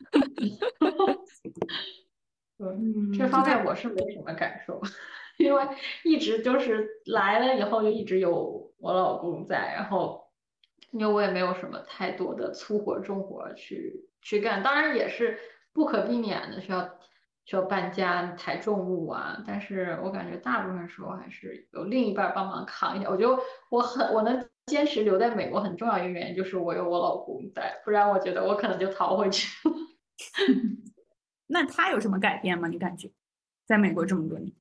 [2.56, 4.80] 嗯，这方面我是没什么感受，
[5.36, 5.62] 因为
[6.04, 10.24] 一直就是来了以后就一直有我老公在，然后。
[10.92, 15.38] 因为我也没有什么太多的粗活重活去去干，当然也是
[15.72, 16.82] 不可避免的需要
[17.44, 19.40] 需要搬家抬重物啊。
[19.46, 23.08] 但是我感觉大部分时候还是有另一半帮忙扛一下。
[23.08, 29.74] 我觉得我很我能坚持留在美国很重要一个原因就是我有我老公在，不然我觉得我可能就逃回去了。
[31.46, 32.66] 那他有什么改变吗？
[32.66, 33.12] 你感觉
[33.64, 34.52] 在美国这么多年？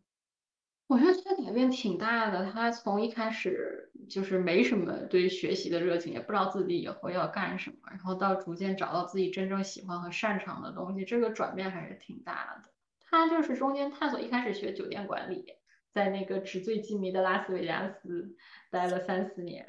[0.87, 2.51] 我觉得他改变挺大的。
[2.51, 12.69] 他从一开始就是没什么对学习的热情，也不知道自己以后要干什么，然后到逐渐找到自己真正喜欢和擅长的东西，这个转变还是挺大的。
[13.09, 15.55] 他就是中间探索，一开始学酒店管理，
[15.91, 18.35] 在那个纸醉金迷的拉斯维加斯
[18.69, 19.65] 待了三四年，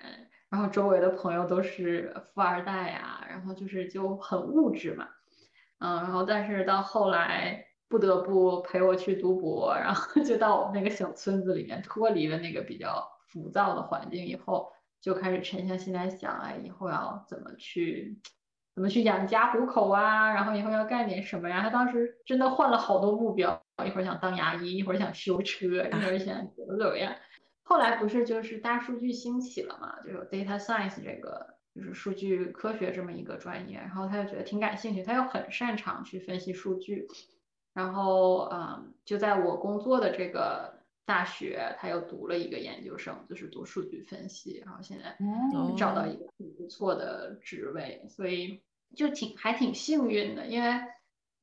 [0.50, 5.08] 然后周围的朋友都是富二代呀，然后就是就很物质嘛，
[5.78, 7.64] 嗯，然后但是到后来。
[7.88, 18.18] 不得不陪我去读博，然后就到我们那个小村子里面，脱离了那个比较浮躁的环境以后，就开始沉下心来想，哎，以后要怎么去，
[18.74, 20.32] 怎么去养家糊口啊？
[20.32, 21.60] 然后以后要干点什么呀？
[21.62, 27.14] 他当时真的换了好多目标，一会儿想当牙医，一会儿想修车，一会儿想怎么怎么样。
[27.62, 37.06] 后来不是就是大数据兴起了嘛，就有 data science 这个，就是数据科学这么一个专业，然后他就觉得挺感兴趣，他又很擅长去分析数据。
[37.76, 40.72] 然后，嗯，就在我工作的这个
[41.04, 44.62] 大学，他又读了一个研究生，就是读数据分析。
[44.64, 45.14] 然后现在
[45.76, 48.62] 找到一个挺不错的职位，所以
[48.94, 50.46] 就挺还挺幸运的。
[50.46, 50.70] 因为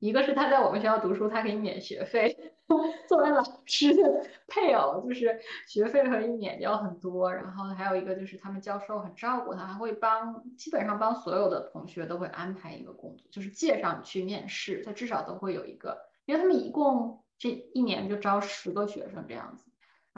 [0.00, 2.36] 一个是他在我们学校读书，他可以免学费，
[3.06, 7.32] 作为老师的配偶，就是学费可以免掉很多。
[7.32, 15.96] 然后还有一个就是他们教授很照顾他，还会帮基本上帮所有的同学都会安排一个工作，就是介绍你去面试，他至少都会有一个。
[16.26, 19.64] 因为他们一共这一年就招十个学生这样子，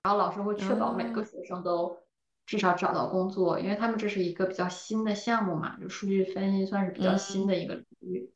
[0.05, 1.99] 然后老师会确保每个学生都
[2.47, 8.31] 至少找到工作，因为他们这是一个比较新的项目嘛，就数据分析算是比较新的一个领域，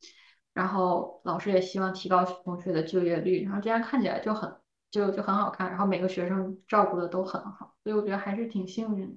[0.53, 4.53] 然后老师也希望提高同学的就业率，然后这样看起来就很
[4.89, 9.15] 就就很好看，然后每个学生照顾的都很好，所以我觉得还是挺幸运的，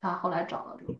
[0.00, 0.94] 他后来找到这个。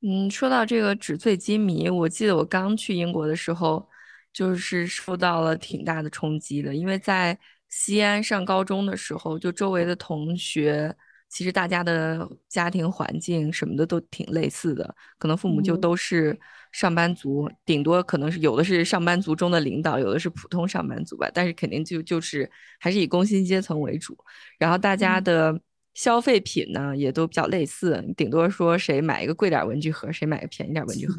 [0.00, 3.86] 嗯，说到这个纸醉金迷，我记得我刚去英国的时候。
[4.32, 7.38] 就是受到了挺大的冲击的，因为在
[7.68, 10.94] 西安上高中的时候，就周围的同学，
[11.28, 16.38] 其实大家的家庭环境什么的都挺类似的，可能父母就都是
[16.72, 24.16] 上班族，顶多可能是有的是上班族中的领导，有的是普通上班族吧，但是肯定就就是还是以工薪阶层为主，
[24.58, 25.60] 然后大家的。
[25.94, 31.16] 消费品呢也都比较类似，顶多说谁买一个贵点文具盒，谁买个便宜点文具盒，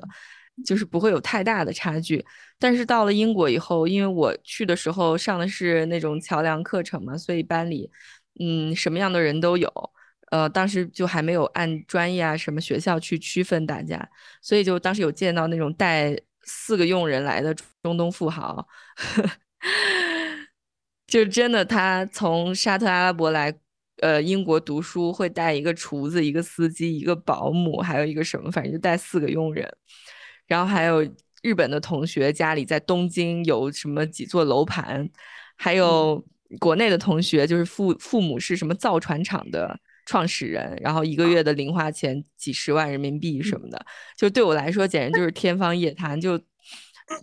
[0.65, 2.23] 就是不会有太大的差距。
[2.57, 7.89] 但是到了英国以后，因为我去的时候上的是那种桥梁课程嘛，所以班里
[8.39, 9.71] 嗯什么样的人都有。
[10.31, 14.07] 呃，当时就还没有按专业啊什么学校去区分大家，
[14.41, 18.67] 所以就当时有见到那种带四个佣人来的中东富豪，
[21.07, 23.53] 就真的他从沙特阿拉伯来。
[24.01, 29.69] 呃，英国读书会带一个厨子、一个司机、一个保姆，还有一个什么，反正就带四个佣人。
[30.49, 31.01] 然后还有
[31.41, 35.09] 日本的同学家里在东京有什么几座楼盘，
[35.55, 36.21] 还有
[36.59, 43.85] 国内的同学就是父父母是什么造船厂的创始人，然后一个月的零花钱几十万人民币什么的，
[44.17, 46.19] 就对我来说简直就是天方夜谭。
[46.19, 46.37] 就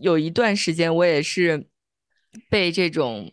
[0.01, 1.67] 有一段时间我也是
[2.49, 3.31] 被这种，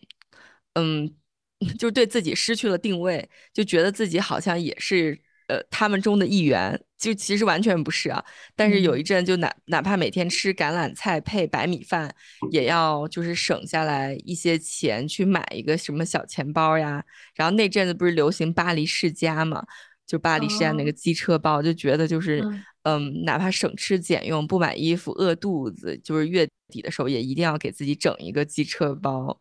[0.74, 1.16] 嗯。
[1.80, 8.24] 就对自己失去了定位，就觉得自己好像也是呃他们中的一员，就其实完全不是啊。
[8.56, 12.14] 但是有一阵就哪哪怕每天吃橄榄菜配白米饭，
[12.52, 17.04] 也要就是省下来一些钱去买一个什么小钱包呀。
[17.36, 19.64] 然后那阵子不是流行巴黎世家嘛，
[20.06, 22.44] 就巴黎世家那个机车包，就觉得就是
[22.84, 29.40] 嗯，哪怕省吃俭用不买衣服饿肚子，就是月底的时候也一定要给自己整一个机车包。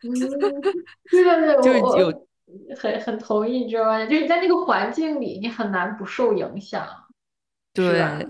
[0.04, 2.26] 对对对， 就是有
[2.76, 4.04] 很很同意，你知道吗？
[4.06, 6.86] 就是在那个环境里，你很难不受影响。
[7.72, 8.26] 对，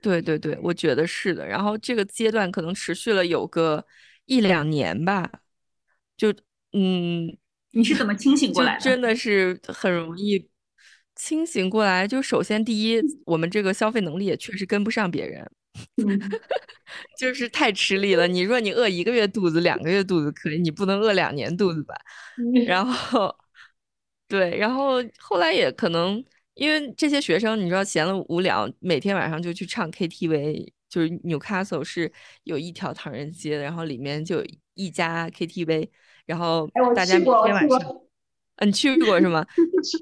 [0.00, 1.46] 对对对，我觉得是的。
[1.46, 3.84] 然后这个阶段可能持续了有个
[4.24, 5.30] 一两年吧，
[6.16, 6.32] 就
[6.72, 7.36] 嗯，
[7.72, 8.80] 你是怎么清醒过来的？
[8.80, 10.48] 真的是很容易
[11.14, 12.06] 清醒过来。
[12.06, 15.50] 就首先第一，我们这个消费能力也确实跟不上别人。
[17.18, 18.26] 就是太吃力了。
[18.26, 21.94] 你说你饿一个月肚子、两个月肚子可以，你不能饿两年肚子吧？
[22.66, 23.34] 然后，
[24.28, 30.72] 对，然后后来也可能因为这些学生，你知道闲了无聊，每天晚上就去唱 KTV。
[30.88, 32.10] 就是 Newcastle 是
[32.44, 35.90] 有一条唐人街，然后里面就有一家 KTV，
[36.26, 38.00] 然后大家每天晚上，
[38.56, 39.44] 嗯，去过是吗？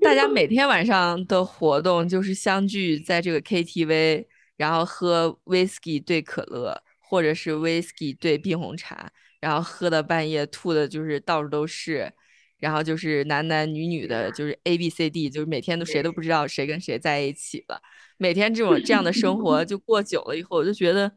[0.03, 4.27] 大家每天晚上的活动就是相聚在这个 KTV。
[4.65, 12.11] 然后喝 whisky 兑可乐，或者是 whisky 兑冰红茶，然后喝到半夜吐的，就是到处都是。
[12.59, 17.79] 然后就是男男女女的，就是 A B C D，就是每天都谁都不知道谁跟谁在一起了。
[18.17, 21.13] 每天这种这样的生活 就过久了以后，我就觉得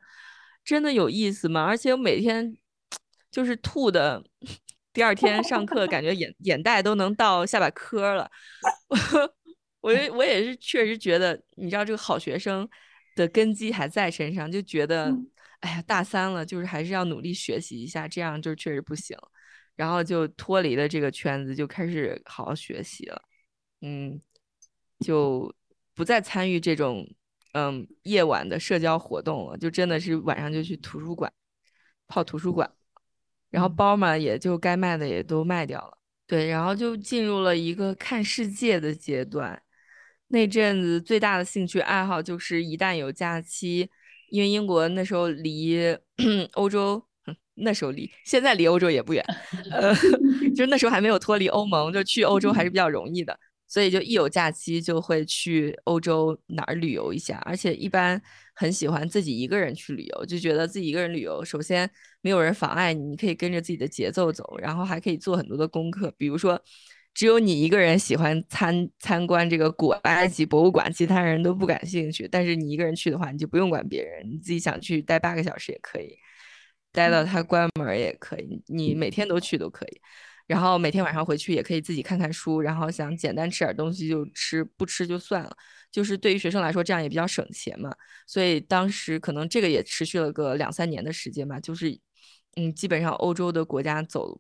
[0.66, 1.64] 真的有意思吗？
[1.64, 2.54] 而且我每天
[3.32, 4.22] 就是吐的，
[4.92, 8.30] 第二天上课感觉眼眼袋都能到下巴颏了。
[9.80, 12.68] 我我也是确实觉得，你知道这个好学生。
[13.18, 15.14] 的根基还在身上，就觉得，
[15.60, 19.18] 哎呀，大三了，就是还是要努力学习一下，这样就确实不行。
[19.76, 23.22] 然后就脱离了这个圈子，就开始好好学习了。
[23.82, 24.20] 嗯，
[25.00, 25.54] 就
[25.94, 27.08] 不再参与这种
[27.54, 31.32] 嗯夜晚的社交活动了，就真的是晚上就去图书馆
[32.08, 32.72] 泡图书馆。
[33.50, 35.98] 然后包嘛，也就该卖的也都卖掉了。
[36.26, 39.62] 对，然后就进入了一个看世界的阶段。
[40.30, 43.90] 那阵子最大的兴趣爱好就是一旦有假期，
[44.30, 45.78] 因为英国那时候离
[46.52, 47.02] 欧洲，
[47.56, 49.24] 那时候离现在离欧洲也不远，
[49.72, 49.96] 呃，
[50.54, 58.22] 就那时候还没有脱离欧盟，就去欧洲还是比较容易的，所以就一有假期就会去欧洲哪儿旅游一下，而且一般
[58.54, 66.62] 很喜欢自己一个人去旅游，就觉得自己一个人旅游，首先没有人妨碍你，你可以跟着自己的节奏走，然后还可以做很多的功课，比如说。
[67.18, 72.28] 只有你一个人喜欢参参观这个古埃及博物馆，其他人都不感兴趣。
[72.28, 76.16] 但是你一个人去的话，你就不用管别人，你自己想去待八个小时也可以，
[76.92, 80.00] 待到它关门也可以，你每天都去都可以。
[80.46, 85.58] 然后每天晚上回去也可以自己看看书，然后想简单吃点东西就吃，不吃就算了。
[85.92, 87.92] 就是对于学生来说，这样也比较省钱嘛。
[88.28, 91.60] 所以当时可能这个也持续了个两三年的时间吧。
[91.60, 92.00] 就是
[92.58, 94.40] 嗯，基本上欧洲的国家走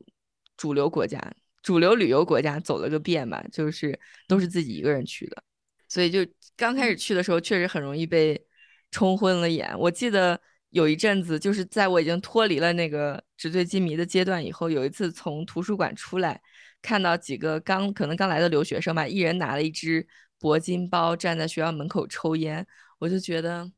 [0.56, 1.20] 主流国家。
[1.68, 5.43] 主流旅游国家走了个遍吧，就是都是自己一个人去的，
[5.89, 8.41] 所以就刚开始去的时候，确实很容易被
[8.89, 9.78] 冲昏了眼。
[9.78, 10.39] 我记得
[10.70, 16.39] 有一阵子，就是在我已经脱离了那个纸醉金迷的阶段以后，有一次从图书馆出来，
[16.82, 20.07] 看到几个刚可能刚来的留学生吧，一人拿了一只
[20.39, 22.65] 铂金包，站在学校门口抽烟，
[22.97, 23.70] 我就觉得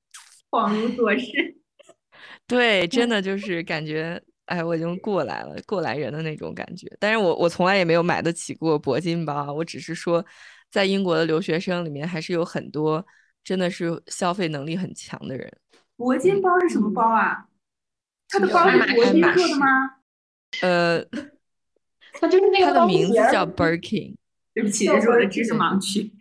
[0.51, 1.21] 恍如昨日。
[2.45, 4.21] 对，真 的就是感觉。
[4.49, 6.91] 哎，我已经过来了，过来人的那种感觉。
[6.99, 10.25] 但是我我从来也没有买得起过铂金包，我只是说，
[10.71, 13.05] 在英国的留学生里面，还是有很多
[13.43, 15.51] 真的是消费能力很强的人。
[15.97, 17.45] 铂金包是什么包啊？
[18.29, 19.67] 它的包是铂金做的吗？
[20.61, 20.99] 呃，
[22.13, 24.15] 它就是那个它的名字叫 Birkin。
[24.55, 26.11] 对不起，这是我的知识盲区。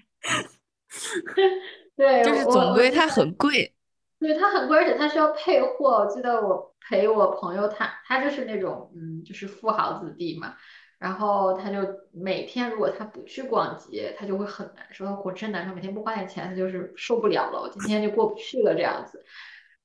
[1.96, 3.74] 对，就是总归它很贵。
[4.20, 6.00] 对，它很贵，而且它需要配货。
[6.00, 10.54] 我记得我陪我朋友，他他就是那种嗯，就是富豪子弟嘛。
[10.98, 11.78] 然后他就
[12.12, 17.60] 每天如果他不去逛街，他就会很难受，浑身难受，每天不花点钱，他就是受不了了。
[17.60, 19.24] 我今天就过不去了这样子。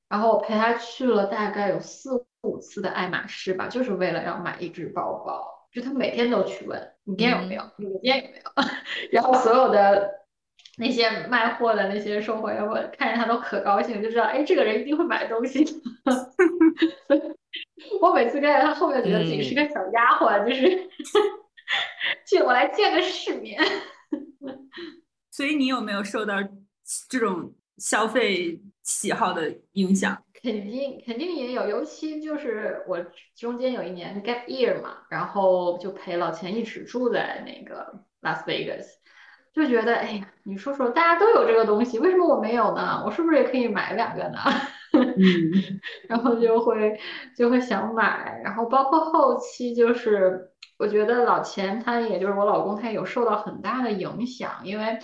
[0.09, 5.47] 然后我陪他去了大概有四五次的爱马仕吧，就是为了要买一只包包。
[5.71, 8.43] 就他每天都去问你今天有没有，你今天有没有？
[9.11, 10.22] 然后所有的。
[10.77, 15.63] 那些卖货的那些售货员，我看见他都可高兴，就知道哎，这个人一定会买东西。
[18.01, 20.89] 我每次跟在他后面，觉得自己是个小丫鬟，就是
[22.25, 23.61] 借我来见个世面。
[25.29, 26.37] 所以你有没有受到
[27.09, 30.23] 这种消费喜好的影响？
[30.41, 33.05] 肯定肯定也有，尤其就是我
[33.35, 38.97] 中间有一年 gap year 嘛，然后就陪老钱一直住在那个拉斯维加斯。
[39.53, 43.03] 就觉得，哎呀，你说说，大家都有这个东西，为什么我没有呢？
[43.05, 44.39] 我是不是也可以买两个呢？
[46.09, 46.99] 然后就会
[47.35, 50.49] 就会想买，然后包括后期就是，
[50.79, 54.99] 我觉得老钱他也就是我老公，他有受到很大的影响，因为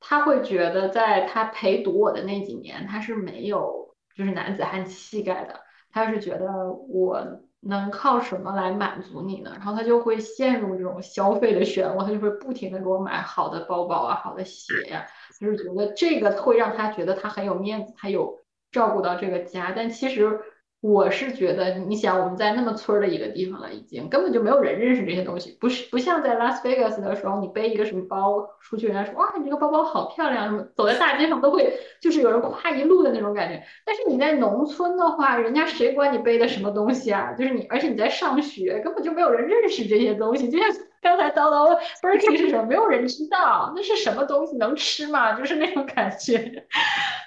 [0.00, 5.60] 他会觉得在他陪读我的那几年，他是没有就是男子汉气概的，
[5.90, 7.42] 他是觉得我。
[7.66, 9.52] 能靠什么来满足你呢？
[9.54, 15.06] 然后他就会陷入这种消费的漩涡，他就会不停的给我买好的包包啊，好的鞋呀，
[15.40, 18.38] 就是觉得这个会让他觉得他很有面子，他有
[18.70, 20.40] 照顾到这个家，但其实。
[20.82, 33.60] 我是觉得，你想我们在那么村儿的一个地方了，已经根本就没有人认识这些东西，不是不像在拉斯维加斯的时候，你背一个什么包出去，人家说哇，你这个包包好漂亮，什么走在大街上都会就是有人夸一路的那种感觉。
[33.84, 37.32] 但是你在农村的话，人家谁管你背的什么东西啊？
[37.32, 40.48] 就是你，而且你在上学，根本就没有人认识这些东西。
[40.48, 40.68] 就像
[41.02, 45.32] 刚才叨叨 Birkin 是什么，没有人知道那是什么东西，能吃吗？
[45.32, 46.66] 就是那种感觉。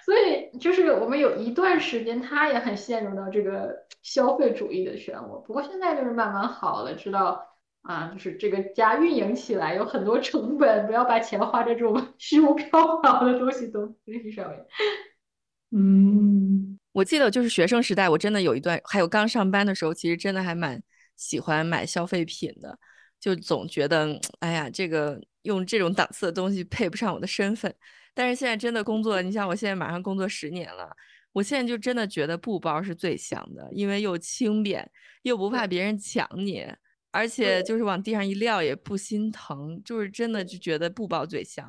[0.10, 5.40] 所以就是我们有一段时间，他也很陷入到这个消费主义的漩涡。
[5.44, 7.40] 不过现在就是慢慢好了，知道
[7.84, 12.70] 啊，就是这个家运营起来有很多成本，不要把钱花在这种 虚无缥
[13.04, 14.66] 缈的东西东西上面。
[15.70, 20.82] 嗯，我记得就是学生时代，我真的有一段，还有刚上班的时候，其实真的还蛮
[21.18, 22.76] 喜欢买消费品的，
[23.20, 27.72] 就总觉得，哎呀，这个用这种档次的东西配不上我的身份。
[28.20, 30.94] 但是现在真的工作，你像我现在马上工作十年了，
[31.32, 34.92] 我现在就真的觉得布包是最香的，因为又轻便，
[35.22, 36.68] 又不怕别人抢你，
[37.12, 41.66] 而且就是往地上一撂也不心疼，就是真的就觉得布包最香。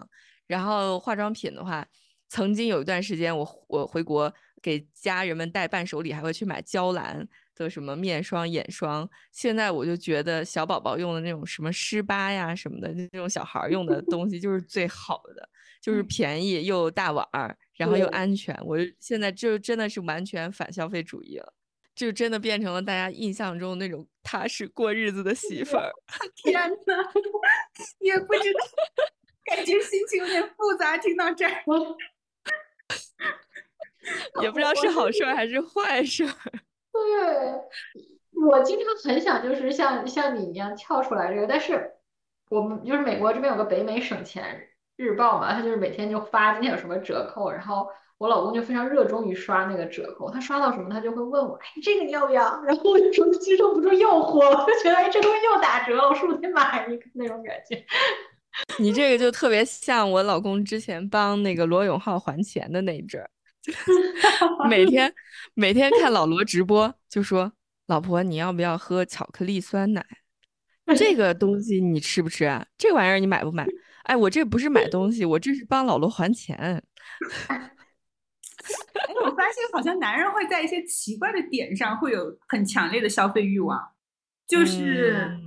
[0.49, 1.87] 然后化妆品的话，
[2.29, 7.25] 曾经有一段时间，我我回国给家人们带伴手礼，还会去买娇兰
[7.65, 9.09] 的什么面霜、眼霜。
[9.31, 15.49] 现在我就觉得小宝宝用的那种什么湿巴呀什么的那种小孩用的 东西就是最好的。
[15.81, 18.55] 就是便宜又大碗儿，然后又安全。
[18.67, 21.55] 我现在就真的是完全反消费主义了，
[21.97, 25.91] 就真的变成了大家印象中那种踏实过日子的媳妇儿。
[26.37, 26.53] 天
[26.87, 27.03] 呐，
[28.01, 28.61] 也不知道，
[29.57, 30.99] 感觉心情有点复杂。
[30.99, 31.65] 听到这儿，
[34.43, 36.35] 也不知道是好事儿还是坏事儿。
[36.93, 41.93] 对，我经常很想就是像像你一样跳出来这个，但是
[42.49, 44.67] 我们就是美国这边有个北美省钱。
[44.97, 47.89] 日报嘛，他就是每天就发今天有什么折扣，然后
[48.19, 52.43] 我老公就非常热衷于刷那个折扣，他刷到什么他就会问我，哎，这个你要不要？
[52.65, 57.83] 然后我就说接受不住诱惑，我就觉得哎，这东西又打折了，我是不是得买一个那种感觉？
[58.79, 63.31] 你这个就特别像我老公之前帮那个罗永浩还钱的那一阵儿，
[64.69, 65.13] 每天
[65.55, 67.53] 每天看老罗直播，就说
[67.87, 70.05] 老婆你要不要喝巧克力酸奶？
[70.97, 72.67] 这个东西你吃不吃啊？
[72.77, 73.67] 这玩意儿你买不买？
[74.05, 76.57] 哎，我这不是买东西，我这是帮老罗还钱。
[76.57, 76.83] 哎，
[79.25, 83.79] 我发现好像男人会在一些奇怪的点上会有很强烈的消费欲望，
[84.49, 85.39] 就是，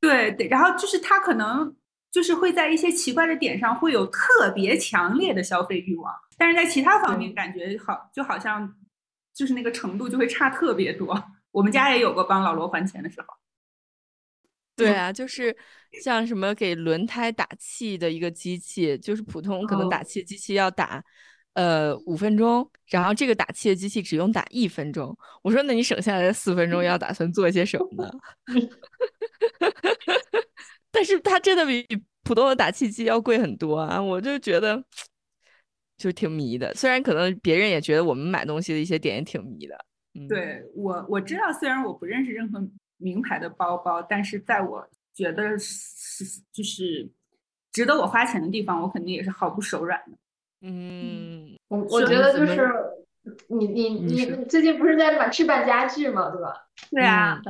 [0.00, 1.74] 对对，然后就是他可能
[2.12, 8.72] 就是会在一些奇怪的点上会有特别强烈的消费欲望，但是在其他方面感觉好，就好像
[9.34, 11.22] 就是那个程度就会差特别多。
[11.50, 13.26] 我们家也有过帮老罗还钱的时候。
[14.76, 15.56] 对啊，就是
[16.02, 21.02] 像什么给轮胎打气的一个机器，就是普通可能打气机器要打，
[21.54, 25.18] 呃五分钟，然后这个打气的机器只用打一分钟。
[25.42, 28.12] 我说那你省下来的四分钟要打算做些什么呢？
[30.92, 31.84] 但是它真的比
[32.22, 34.00] 普通的打气机要贵很多啊！
[34.00, 34.80] 我就觉得
[35.98, 36.72] 就挺迷的。
[36.74, 39.76] 虽然可能别人也觉得我们买东西的一些点也挺迷的。
[40.28, 47.08] 对我我知道，虽然我不认识任何名牌的包包，但是在我觉得是就是
[47.70, 50.16] 值得我花钱的地方，我肯定也是毫不手软的。
[50.62, 52.68] 嗯，我我觉得就是
[53.48, 56.30] 你你你最近不是在买置办家具吗？
[56.30, 56.54] 对吧？
[56.90, 57.40] 对啊。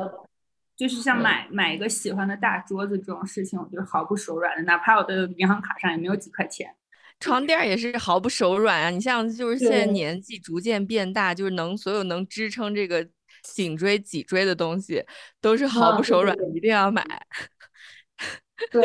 [0.77, 6.73] 就是像买买一个喜欢的大桌子这种事情，我就毫不手软的，哪怕我的银行卡上也没有几块钱。
[7.21, 8.91] 床垫也是毫不手软啊！
[8.91, 13.07] 你像就是现在年纪逐渐变大，就是能所有能支撑这个
[13.43, 15.05] 颈椎脊椎的东西，
[15.41, 17.05] 都是毫不手软，一定要买。
[18.73, 18.83] 对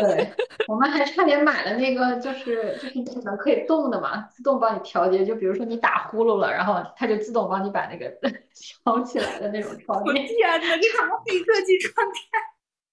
[0.68, 2.92] 我们还差点买了那个，就是就是
[3.24, 5.24] 那个可以动的嘛，自动帮你调节。
[5.24, 8.08] 就比如说你打呼噜了，然后它就自动帮你把那个
[8.54, 10.14] 调起来的那种床垫。
[10.14, 12.22] 我天哪，这什么黑科技床垫？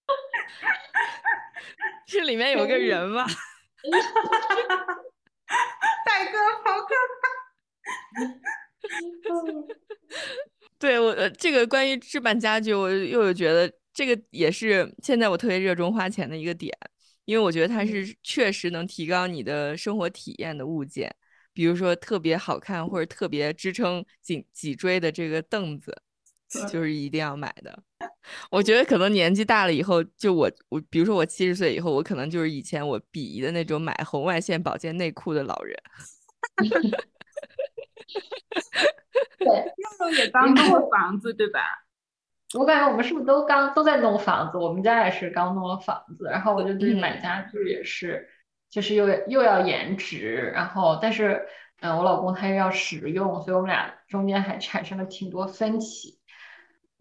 [2.08, 3.26] 这里面有个人吗？
[6.06, 7.24] 大哥，好可怕！
[10.80, 13.72] 对我，这个关于置办家具，我又有觉得。
[13.94, 16.74] 这个也是现在我特别热衷花钱的一个点，
[17.26, 21.14] 因为我觉得它是确实能提高你的生活体验的物件，
[21.52, 25.94] 比如说特别好看或者特别支撑颈脊椎的这个凳子，
[26.70, 27.84] 就是一定要买的。
[28.50, 35.78] 我觉得可能年纪大了以后，就我我比如说我七十岁以后，我可能就是以前我鄙夷的那种买红外线保健内裤的老人。
[39.38, 41.60] 对，肉肉也刚过房子，对吧？
[42.54, 44.58] 我感觉我们是不是都刚都在弄房子？
[44.58, 48.28] 我们家也是刚弄了房子，然后我就对买家具也是，
[48.70, 51.48] 就是又又要颜值，然后但是
[51.80, 56.20] 嗯，我老公他又要实用，所以我们俩中间还产生了挺多分歧。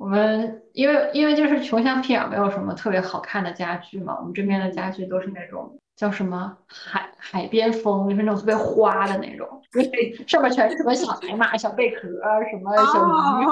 [0.00, 9.46] 我们因为因为就是穷乡僻壤，没有什么特别好看的家具嘛，我们这边的家具都是那种叫什么海海边风，就是那种特别花的那种，
[10.26, 12.08] 上面全是什么小海马、小贝壳、
[12.50, 13.44] 什么小鱼。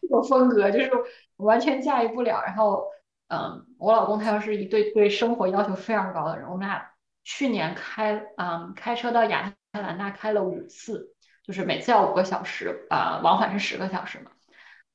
[0.00, 0.90] 这种风格就是
[1.36, 2.42] 完全驾驭不了。
[2.46, 2.84] 然后，
[3.28, 6.48] 嗯，我老公他又是一对对生活要求非常高的人。
[6.48, 6.82] 我们俩
[7.24, 11.14] 去年开，嗯，开车到亚特兰大开了五次，
[11.46, 14.30] 就是每次要五个小时，呃，往返是十个小时嘛。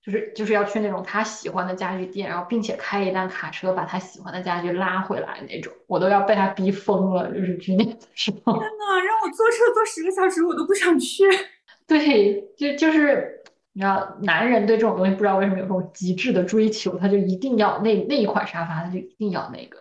[0.10, 7.32] 就是就是要去那种他喜欢的家具店，然后并且开一辆卡车把他喜欢的家具拉回来那种，我都要被他逼疯了。
[7.32, 11.24] 就是去年的时候，天呐，让我坐车坐十个小时，我都不想去。
[11.88, 13.36] 对，就就是。
[13.72, 19.78] 你知道，男人对这种东西不知道为什么有这种极致的追求，他就一定要那那一款沙发，他就一定要那个。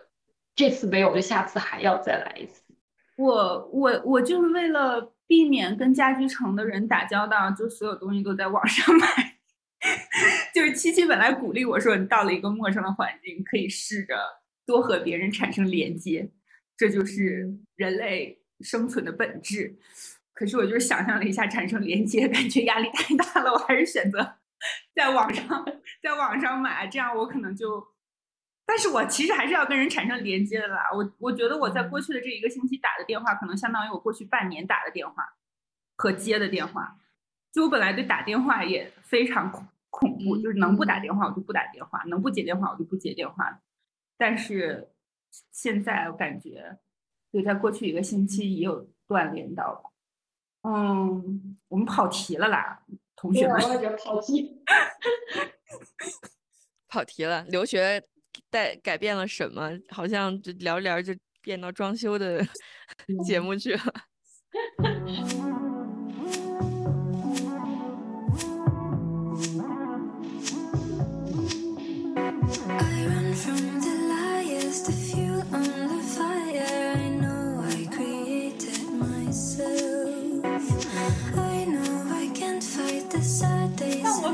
[0.55, 2.61] 这次没有，就下次还要再来一次。
[3.17, 9.07] 我我我就是为了避免跟家具城的人打交道，就所有东西都在网上买。
[10.53, 14.15] 就是七七本来鼓励我说，你到了一个陌生的环境，可以试着
[14.65, 16.29] 多和别人产生连接，
[16.75, 19.77] 这就是人类生存的本质。
[20.33, 23.51] 可是我就是想象了一下，产生连接，感觉压力太大了。
[23.51, 24.37] 我还是选择
[24.95, 25.65] 在网上，
[26.01, 27.85] 在网上买，这样我可能就……
[28.65, 30.89] 但是我其实还是要跟人产生连接的啦。
[30.93, 35.23] 我我觉得我在过去的这一个星期打的电话，可能相当于我过去半年打的电话
[35.95, 36.97] 和接的电话。
[37.51, 43.61] 就我本来对打电话也非常恐恐怖，就是能不打电话我就不打电话，能不接电话我就不接电话。
[44.17, 44.91] 但是
[45.51, 46.77] 现在我感觉，
[47.31, 49.89] 就，在过去一个星期也有锻炼到吧。
[50.63, 52.83] 嗯，我们跑题了啦，
[53.15, 53.55] 同学们。
[53.61, 54.61] 我也觉得跑题，
[56.87, 57.43] 跑题了。
[57.45, 58.03] 留学
[58.49, 59.71] 带改变了什么？
[59.89, 62.45] 好像就聊聊就变到装修的
[63.25, 63.81] 节目去了。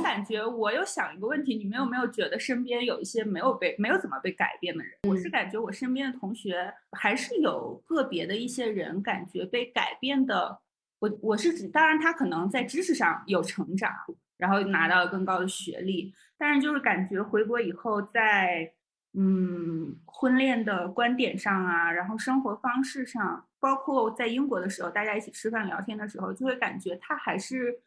[0.02, 4.94] 感觉我有想一个问题，你们有没有觉得身边有一些没有被没有怎么被改变的人？
[5.04, 10.60] 我是感觉我身边的同学还是有个别的一些人感觉被改变的。
[11.00, 13.92] 我我是指，当然他可能在知识上有成长，
[14.38, 18.72] 然后拿到了更高的学历，但是就是感觉回国以后，在
[19.14, 27.82] 嗯婚恋的观点上啊，然后生活方式上，包括在英国的时候，大家一起吃饭聊天的时候，就会感觉他还是。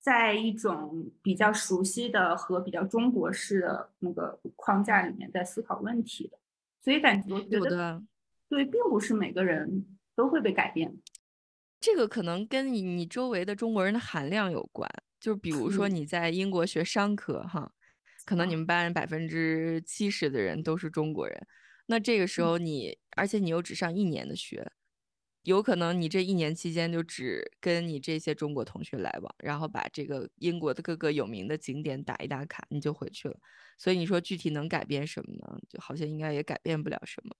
[0.00, 6.38] 在一种比较熟悉的和比较中国式的那个框架里面，在思考问题的，
[6.82, 8.02] 所以感觉我觉得
[8.48, 9.86] 对，并不是每个人
[10.16, 10.96] 都会被改变。
[11.78, 14.90] 这个可能跟你你周围的中国人的含量有关。
[15.20, 17.70] 就比如说你在英国学商科哈，
[18.24, 21.46] 可能你们班百分之七十的人都是中国人，
[21.86, 24.72] 那这个时候你，而且你又只上一年的学。
[25.42, 33.36] 有可能你这一年期间就只跟你这些中国同学来往，然后把这个英国的各个有名的景点打一打卡，你就回去了。
[33.78, 35.58] 所以你说具体能改变什么呢？
[35.68, 37.34] 就好像应该也改变不了什么。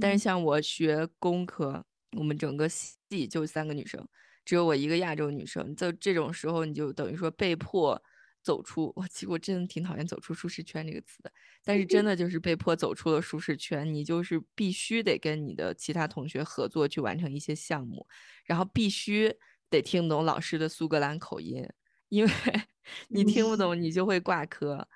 [0.00, 1.84] 但是像我学工科，
[2.16, 4.06] 我们整个系就三个女生，
[4.44, 5.74] 只有我一个亚洲女生。
[5.76, 8.02] 就这种时候，你就等于说被迫。
[8.48, 11.30] 走出我， 其实我真的挺讨厌“走出舒适圈”这个词的，
[11.62, 13.92] 但是真的就是被迫走出了舒适圈。
[13.92, 18.06] 你就是必须得跟你的其他同学合作去完成一些项目，
[18.46, 19.30] 然后必须
[19.68, 21.62] 得听懂老师的苏格兰口音，
[22.08, 22.30] 因为
[23.08, 24.88] 你听不懂你就会挂科。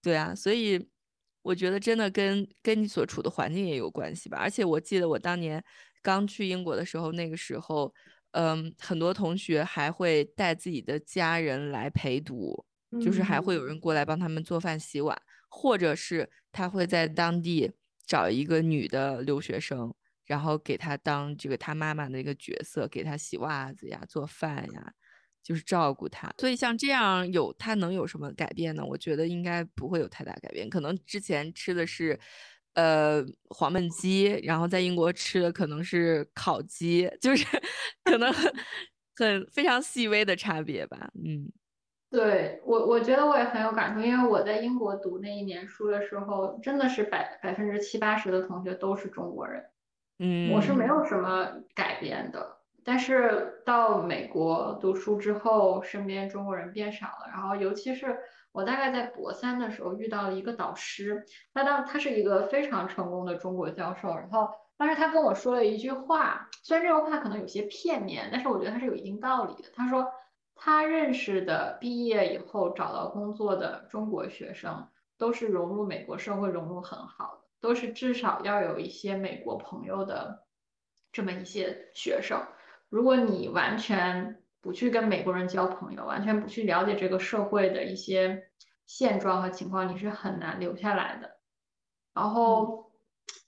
[0.00, 0.88] 对啊，所以
[1.42, 4.38] 我觉得真的跟跟你所处的环境也有关系吧。
[4.38, 5.62] 而且我记得我当年
[6.00, 7.92] 刚去英国的时候，那个时候，
[8.30, 12.64] 嗯，很多同学还会带自己的家人来陪读。
[12.98, 17.72] 就是还会有人过来帮他们做饭洗碗，或者是他会在当地
[18.06, 24.92] 找一个女的留学生，然后给他当这个他妈妈的一个角色，给他洗袜子呀、做饭呀，
[25.42, 26.32] 就是照顾他。
[26.38, 28.84] 所以像这样有他能有什么改变呢？
[28.84, 30.68] 我觉得应该不会有太大改变。
[30.68, 32.18] 可能之前吃的是
[32.74, 37.44] 呃黄焖鸡，然后在英国吃的可能是烤鸡，就是
[38.04, 38.32] 可能
[39.16, 41.10] 很非常细微的差别吧。
[41.24, 41.50] 嗯。
[42.10, 49.64] 对我，我觉得我也很有感触，因为我在英国读那一年书的时候，真的是百百分之七八十的同学都是中国人，
[50.18, 52.56] 嗯，我是没有什么改变的。
[52.84, 58.18] 但是到美国读书之后，身边中国人变少了，然后尤其是
[58.50, 69.68] 我大概在博三的时候遇到了一个导师，他当他是一个非常成功的中国教授，然后当时他跟我说了一句话，虽然这个话可能有些片面，但是我觉得他是有一定道理的。
[69.76, 70.04] 他说。
[70.62, 74.86] 他认识的毕业以后找到工作的中国学生，
[75.16, 80.44] 都是融入美国社会融入很好的，都是至少要有一些美国朋友的
[81.12, 82.38] 这么一些学生。
[82.90, 88.50] 如果你完全不去跟美国人交朋友，完全不去了解这个社会的一些
[88.84, 91.38] 现状和情况，你是很难留下来的。
[92.12, 92.92] 然后，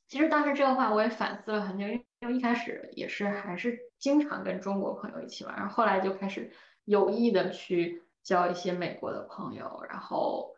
[0.09, 6.51] 其实当时这个话我也反思了很久，因为一开始也是还是经常跟中国朋友一起玩，然后后来就开始。
[6.85, 10.55] 有意的去交一些美国的朋友，然后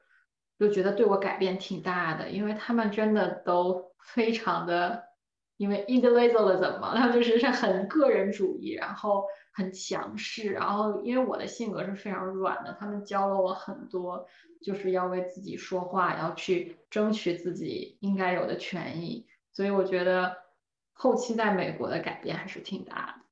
[0.58, 5.04] 就觉得对我改变挺大的，因为他们真的都非常的，
[5.56, 14.26] 因为 individualism 嘛，他们就是是很个人主义，然后很强势，然后因为我的性格是非常软的，他们教了我很多，
[14.62, 20.36] 就是要为自己说话，要去争取自己应该有的权益，所以我觉得
[20.92, 23.23] 后期在美国的改变还是挺大的。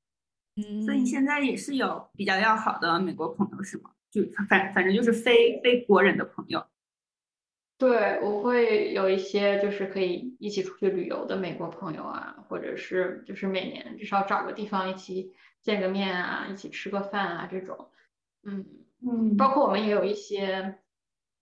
[0.55, 3.91] 嗯，所以你现在也是有比较要好的美国朋友是吗？
[4.11, 6.63] 就反反正就是非非国人的朋友。
[7.79, 17.89] 对，我会有一些就是可以一起出去旅游的美国朋友啊，或者是就是每年至少找个地方一起见个面啊，一起吃个饭啊这种。
[18.43, 18.63] 嗯
[19.01, 20.77] 嗯，包括我们也有一些，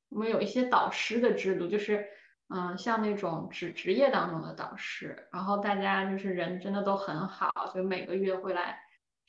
[0.07, 2.07] 我们有一些导师的制度，就是
[2.47, 8.79] 嗯像那种职职业当中的导师，然后大家就是人真的都很好，所以每个月会来。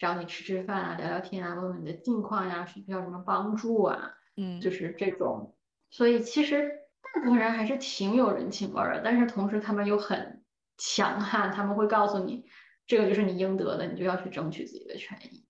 [0.02, 4.14] 找你吃吃饭啊，聊聊天啊，问问你的近况呀，需要什么帮助啊？
[4.36, 5.54] 嗯，就是这种。
[5.90, 6.68] 所以其实
[7.14, 10.42] 大部分人还是挺有人情味儿的，但是同时他们又很
[10.76, 12.44] 强悍，他们会告诉你，
[12.84, 15.46] 这个就是你应得的，你就要去争取自己的权益。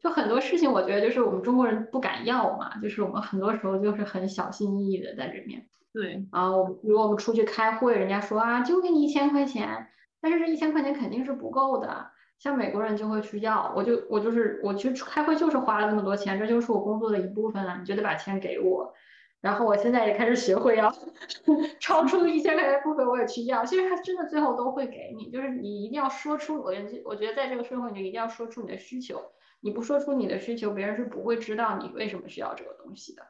[0.00, 5.66] 就很多事情，我觉得就是我们中国人不敢要嘛，就是我们很多时候就是很小心翼翼的在这面。
[5.92, 6.24] 对。
[6.30, 9.88] 啊，我比如我们出去开会，人家说啊，就给你一千块钱，
[10.20, 12.12] 但是这一千块钱肯定是不够的。
[12.38, 18.92] 像美国人就会去要，我就我就是我去开会就是花了那么多钱，这就是我工作的一部分了，你就得把钱给我。
[19.40, 20.92] 然后我现在也开始学会要，
[21.78, 23.64] 超出一千块钱部分我也去要。
[23.64, 26.56] 其实他真的最后都会给你，就是你一定要说出。
[26.56, 26.72] 我
[27.04, 29.22] 我觉得在这个社会，你一定要说出你的需求。
[29.60, 33.22] 你不说出你的需求，别人是不会知道你为什么需要这个东西的。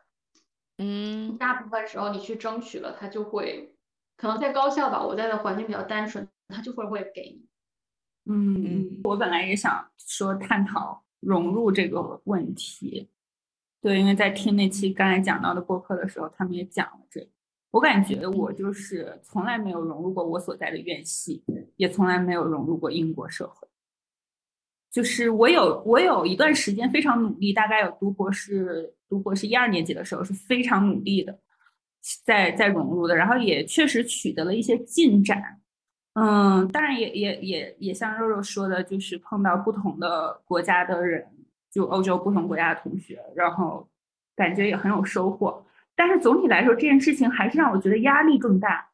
[0.79, 3.77] 嗯，大部分时候你去争取了，他就会，
[4.17, 7.47] 可能在高校吧，我在的环境比较单纯，他就会会给你。
[8.29, 13.09] 嗯，我本来也想说探讨融入这个问题，
[13.81, 17.27] 对，因为在听那期刚才讲到的播客的时候，他们也讲了这。
[17.71, 21.45] 我感觉我就是从来没有融入过我所在的院系，
[21.77, 23.69] 也从来没有融入过英国社会。
[24.91, 31.39] 就是我有我有一段时间非常努力，大概有读博士读博士一二年级的时候是非常努力的，
[32.25, 35.61] 在在融入的，然后也确实取得了一些进展。
[36.19, 41.23] 嗯，当然也也也也像肉肉说的，就是碰到不同的国家的人，
[41.71, 43.87] 就欧洲不同国家的同学，然后
[44.35, 45.63] 感觉也很有收获。
[45.95, 48.89] 但是总体来说，这件事情还是让我觉得压力更大。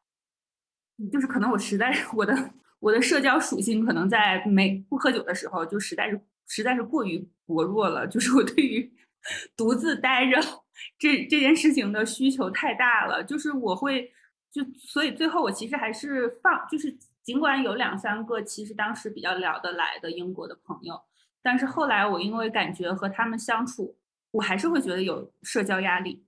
[1.13, 2.37] 就是可能我实在是我的
[2.79, 6.19] 我的社交属性，可能在没不喝酒的时候，就实在是
[6.49, 8.05] 实在是过于薄弱了。
[8.05, 8.93] 就是我对于
[9.55, 10.37] 独自待着
[10.99, 13.23] 这这件事情的需求太大了。
[13.23, 14.11] 就是我会
[14.51, 21.01] 就所以最后我其实还是放，就是尽管有两三个其实当时比较聊得来的英国的朋友，
[21.41, 23.97] 但是后来我因为感觉和他们相处，
[24.31, 26.25] 我还是会觉得有社交压力。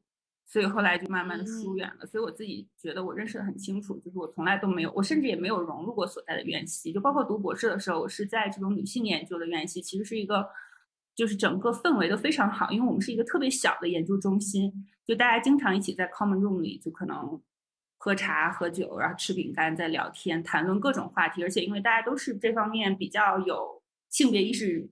[0.48, 2.06] 所以后来就慢慢的疏远了。
[2.06, 6.94] 所以我自己觉得我认识的很清楚，就是我从来都没有，我甚至也没有融入过所在的院系。
[6.94, 10.48] 就包括读博士的时候，我是在这种女性研究的院系，其实是一个，
[11.16, 14.72] 就是整个氛围都非常好，因为我们是一个特别小的研究中心，
[15.04, 17.42] 就大家经常一起在 common room 里，就可能
[18.06, 21.42] 喝茶、喝酒，然后吃饼干，在聊天，谈论各种话题。
[21.42, 23.82] 而且因为大家都是这方面比较有
[24.12, 24.88] 性别意识、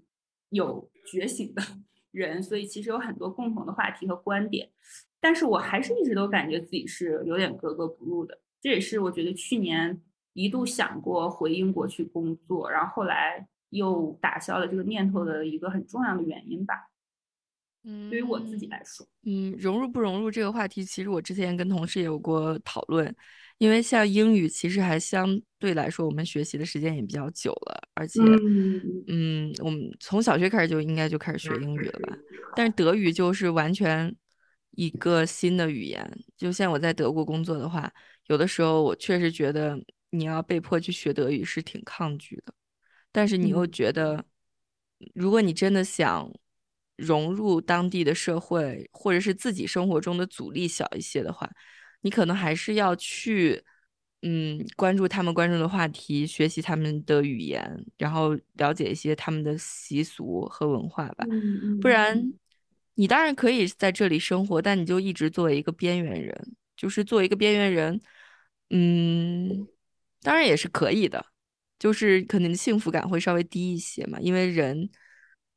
[0.50, 1.62] 有觉醒的
[2.10, 4.68] 人，所以其实有很多共同的话题和观点。
[5.22, 10.02] 但是我还是一直都感觉自己是有点格格不入的，这也是我觉得去年
[10.34, 16.90] 一度想过回英国去工作，然后后来又打消了这个念头的一个很重要的原因吧。
[17.84, 23.16] 嗯，对于我自己来说，嗯，融入不融入这个话题，其实我之前跟同事也有过讨论，
[23.58, 28.20] 因为像英语其实还相对来说我们学习的时间也比较久了，而且，
[29.08, 32.18] 嗯，我们从小学开始就应该就开始学英语了吧？
[32.56, 34.16] 但是德语就是完全。
[34.76, 36.04] 一个新的语言，
[36.36, 37.94] 就像我在德国工作的话，
[38.26, 39.80] 有的时候我确实觉得
[40.10, 42.52] 你要被迫去学德语是挺抗拒的，
[43.12, 44.26] 但是你又觉得，
[45.14, 46.28] 如果你真的想
[46.96, 51.50] 融入当地的社会，或者是自己生活中的阻力小一些的话，
[52.02, 53.64] 你可能还是要去，
[54.22, 61.26] 嗯，关注他们关注的话题，学习他们的语言，然后了解一些他们的习俗和文化吧，
[61.82, 62.34] 不然。
[62.96, 68.00] 你当然可以在这里生活，但你就一直作为一个边缘人，就是作为一个边缘人，
[68.70, 69.68] 嗯，
[70.22, 71.26] 当然也是可以的，
[71.80, 74.88] 就是可能幸福感会稍微低一些嘛，因为人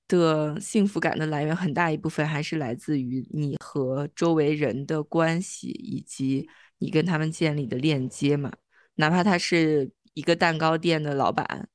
[0.08, 6.48] 的幸福感的来源很大一部分还是来自于你和周围人的关系，以及
[6.78, 8.52] 你跟他们建立的链接嘛，
[8.96, 11.68] 哪怕他是一个蛋糕店的老板，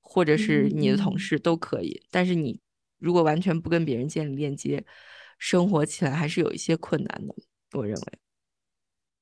[0.00, 2.60] 或者是你的同事都可以，但是你。
[3.02, 4.84] 如果完全不跟别人建立链接，
[5.38, 7.34] 生活起来还是有一些困难的。
[7.72, 8.18] 我认为，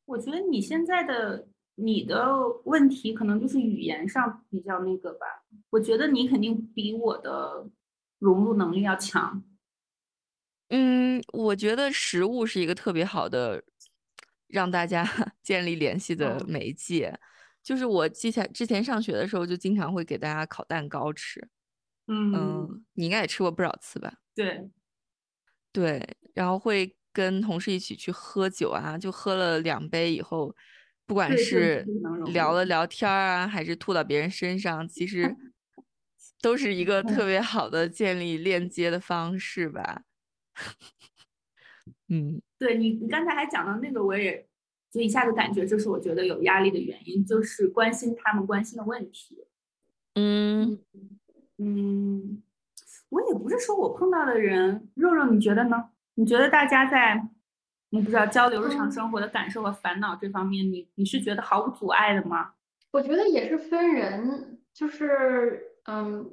[0.05, 1.47] 我觉得你现在的
[1.77, 2.27] 你的
[2.65, 5.27] 问题可能就是语言上比较那个吧。
[5.71, 7.71] 我觉得你肯定比我的
[8.19, 9.43] 融入能力要强。
[10.69, 13.63] 嗯，我觉得食物是一个特别好的
[14.49, 15.03] 让大家
[15.43, 17.19] 建立联系的媒介。
[17.63, 21.49] 就是我之前之前上学的时候，就经常会给大家烤蛋糕吃。
[22.07, 24.15] 嗯，你应该也吃过不少次吧？
[24.35, 24.71] 对，
[25.73, 30.55] 对，然后会跟同事一起去喝酒啊，就喝了两杯以后，
[31.05, 31.85] 不管是
[32.33, 35.37] 聊了聊天啊，还是吐到别人身上，其实
[36.41, 40.03] 都是一个特别好的建立链接的方式吧。
[42.09, 44.47] 嗯，对你，你刚才还讲到那个，我也
[44.91, 49.47] 就一下子感觉就是我觉得有压力的原因，就是关心他们关心的问题。
[50.15, 50.79] 嗯。
[51.61, 52.41] 嗯，
[53.09, 55.91] 我也不是说我碰到的人，肉肉你觉得呢？
[56.15, 57.29] 你觉得大家在，
[57.91, 62.53] 你不知道交流日常生活的感受和烦恼这方面，你你是觉得毫无阻碍的吗？
[62.93, 66.31] 我觉得也是分人，就是嗯，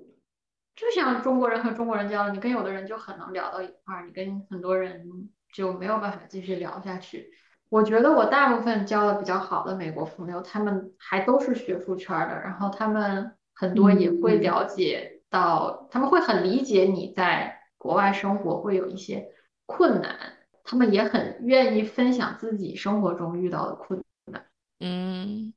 [0.76, 7.32] 就像中国人和中国人交流，你跟有的人就很能聊到一块儿，你跟很多人就没有办法继续聊下去。
[7.70, 15.14] 我觉得我大部分交的比较好的美国朋友，他们还都是学术圈的，然后他们很多也会了解。
[15.28, 19.28] 到他们会很理解你在国外生活会有一些
[19.66, 20.18] 困难，
[20.64, 24.46] 他们也很愿意分享自己生活中遇到的困难。
[24.80, 25.54] 嗯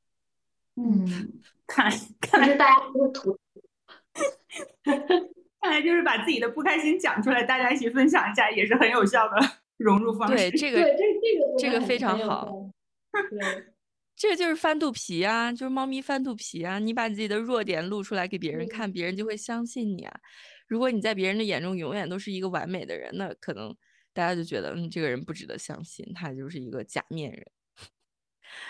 [0.74, 1.07] 嗯，
[1.68, 3.38] 看看来大家都是图，
[5.61, 9.36] 看来就是把自己的不开心讲出来，大家一起分享一下，也是很有效的
[9.78, 10.36] 融入方式。
[10.36, 12.70] 对这个，对这这个这个非常好。
[13.30, 13.64] 对。
[14.20, 16.80] 这个就是翻肚皮啊，就是猫咪翻肚皮啊！
[16.80, 20.12] 你把自己的弱点露出来给别人看，别人就会相信你啊。
[20.66, 23.72] 如果你在别人的眼中永远都是一个完美的人，那可能
[24.12, 27.46] 大家就觉得，嗯，这个人不值得相信，他就是一个假面人。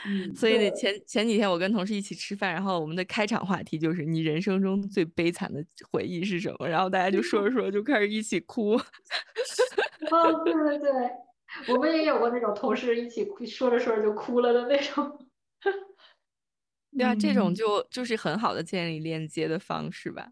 [0.07, 6.69] 嗯，所以前前几天我跟同事一起吃饭，然后我们的开场话题就是你人生中最悲惨的回忆是什么？
[6.69, 8.73] 然后大家就说着说着就开始一起哭。
[10.11, 10.91] 哦，对对对，
[11.69, 15.27] 我们也有过那种同事一起哭，说着说着就哭了的那种。
[16.97, 20.29] 对啊，这种嗯就就是很好的建立链接的方式吧。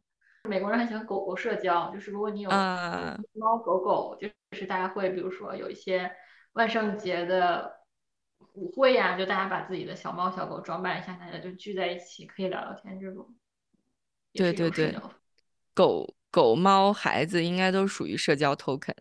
[0.49, 6.11] 美国人很喜欢狗狗社交，就是如果你有啊猫狗狗，就是大家会比如说有一些
[6.53, 7.71] 万圣节的
[8.55, 13.35] 舞会呀、就大家把自己的小猫小狗装扮一下，大家就聚在一起可以聊聊天，这种
[14.33, 14.95] 对对对
[15.75, 18.95] 狗狗、猫、孩子应该都属于社交 token，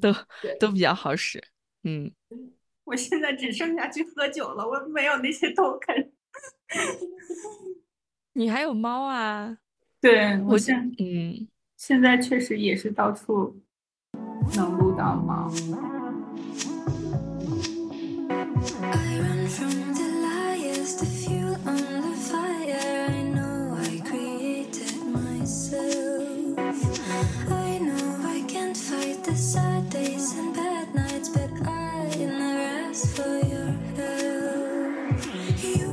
[0.00, 0.12] 都
[0.58, 1.42] 都比较好使。
[1.84, 2.10] 嗯，
[2.84, 6.10] 我现在只剩下去喝酒了，我没有那些 token。
[8.34, 9.58] 你还有猫啊？
[10.00, 13.60] 对我我现嗯，现在确实也是到处
[14.56, 15.50] 能撸到猫。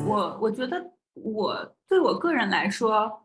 [0.05, 3.22] 我我觉得我对我个人来说，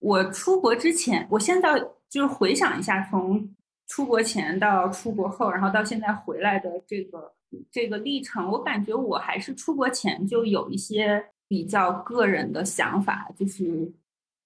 [0.00, 3.48] 我出国之前，我现在就是回想一下，从
[3.88, 7.34] 出国前到出国后，然后到现在回来的这个
[7.70, 13.90] 这个历程，我感觉我还是出国前就有一些比较个人的想法，就是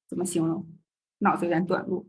[0.08, 0.64] 怎么形容，
[1.18, 2.08] 脑子有点短路，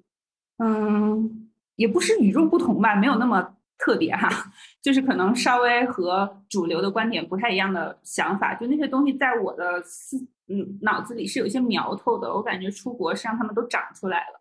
[0.58, 4.30] 嗯，也不是与众不同吧，没有那么特别哈，
[4.84, 10.18] 就是可能稍微和主流的观点不太一样的想法，就那些东西在我的思
[10.50, 14.40] 嗯脑子里是有一些苗头的，我感觉出国是让他们都长出来了，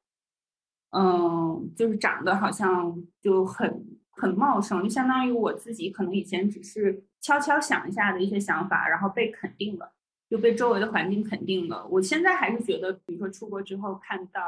[0.93, 9.93] 嗯，就是长得好像就很很茂盛，就相当于我自己可能以前只是悄悄想一下的一些想法，然后被肯定了，
[10.29, 11.87] 就被周围的环境肯定了。
[11.89, 14.41] 我现在还是觉得，比如说出国之后看到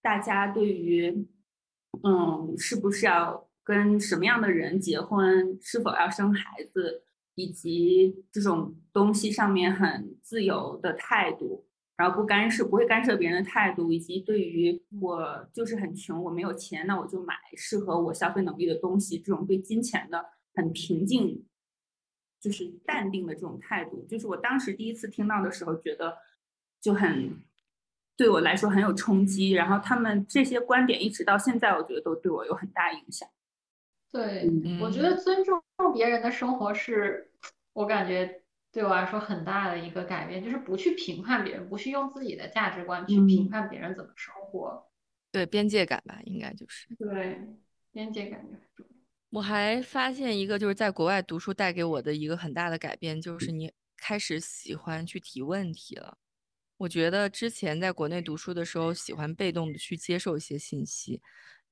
[0.00, 1.26] 大家对于
[2.02, 7.04] 嗯，是不是要跟什么样的人结婚，是否要生孩子，
[7.34, 11.64] 以及这种东西上面很自由的态度，
[11.96, 20.24] 然后不干涉、不会干涉别人的态度，以及对于我就是很穷，我没有钱，那我就买适合我消费能力的东西，这种对金钱的
[20.54, 21.46] 很平静，
[22.40, 26.18] 就是淡定的这种态度，就是我当时第一次听到的时候，觉得
[26.80, 27.42] 就很
[28.16, 29.52] 对我来说很有冲击。
[29.52, 33.28] 然后他们这些观点一直到现在，我觉得都对我有很大影响。
[34.10, 34.48] 对，
[34.80, 35.60] 我觉嗯得尊重
[35.92, 37.32] 别人的生活是
[37.72, 38.43] 我感觉
[38.74, 44.90] 对我来说很大的一个改变，就是不去评判别人，不去用自己的价值观去评嗯判别人怎么生活。
[45.30, 46.88] 对，边界感吧，应该就是。
[46.96, 47.38] 对，
[47.92, 48.44] 边界感。
[49.30, 56.18] 我还发现一个，就是在国外读书带给我的一个很大的改变，就是你开始喜欢去提问题了。
[56.76, 61.22] 我觉得之前在国内读书的时候，喜欢被动的去接受一些信息，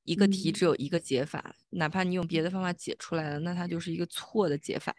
[0.05, 4.95] 一个题嗯只有一个解法，哪怕你用别的方法解出来了，那它就是一个错的解法。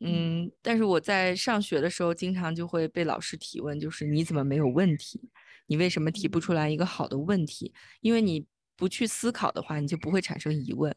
[0.00, 5.30] 嗯，但是我在上学的时候，经常就会被老师提问，就是你怎么没有问题？
[5.66, 7.72] 你为什么提不出来一个好的问题？
[8.00, 10.94] 因为你不去思考的话，你就不会产生疑问。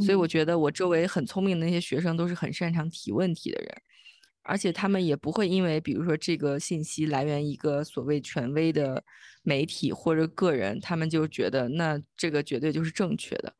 [0.00, 3.70] 所以我嗯觉得我周围很聪明的那些学生都是很擅长提问题的人，
[4.42, 9.04] 而且他们也不会因为比如说这个信息来源一个所谓权威的
[9.42, 13.54] 媒体或者个人，他们就觉得那这个绝对就是正确的。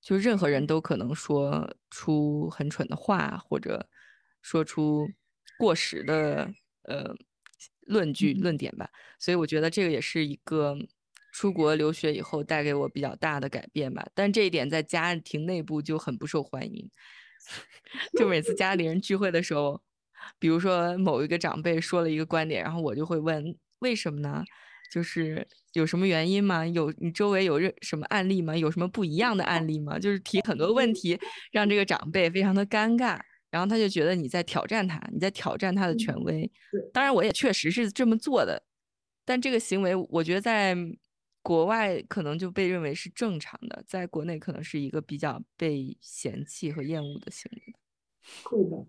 [0.00, 3.88] 就任何人都可能说出很蠢的话，或者
[4.42, 5.08] 说出
[5.58, 6.50] 过时的
[6.84, 7.14] 呃
[7.82, 8.90] 论据、论点吧。
[9.18, 10.76] 所以我觉得这个也是一个
[11.32, 14.06] 出国留学以后带给我比较大的改变吧。
[14.14, 16.90] 但这一点在家庭内部就很不受欢迎，
[18.18, 19.82] 就每次家里人聚会的时候，
[20.38, 24.42] 比如说某一个长辈说了一个观点，然后我就会问为什么呢？
[24.90, 26.66] 就是有什么原因吗？
[26.66, 28.56] 有你周围有任什么案例吗？
[28.56, 29.98] 有什么不一样的案例吗？
[29.98, 31.18] 就是提很多问题，
[31.52, 33.18] 让这个长辈非常的尴尬，
[33.50, 36.50] 然后他就觉得你在挑战他，你在挑战他的权威。
[36.92, 38.62] 当然，我也确实是这么做的，
[39.24, 40.76] 但这个行为，我觉得在
[41.42, 47.74] 国外可能就被认为是正常的，在国内可能是一个比较被嫌弃和厌恶的行为。
[48.42, 48.86] 会的，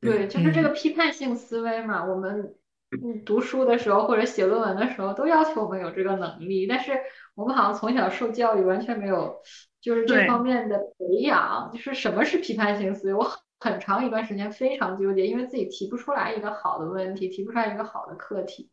[0.00, 2.54] 对，就是这嗯个批判性思维嘛，我们
[2.90, 6.98] 嗯读书的时候或者写论文的时候都要求我们有这个能力，但是
[7.34, 9.40] 我们好像从小受教育完全没有
[9.80, 18.70] 就是这方面的培养，就是什么是批判性思维，我很很长一段时间非常纠结，因为自己提不出来一个好的问题，提不出来一个好的课题。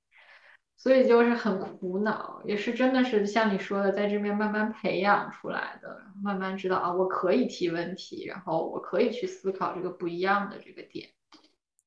[0.80, 11.10] 所以就是很苦恼，也是真的是像你说的，在这边慢慢培养出来的，慢慢知道啊，我可以提问题，然后我可以去思考这个不一样的这个点。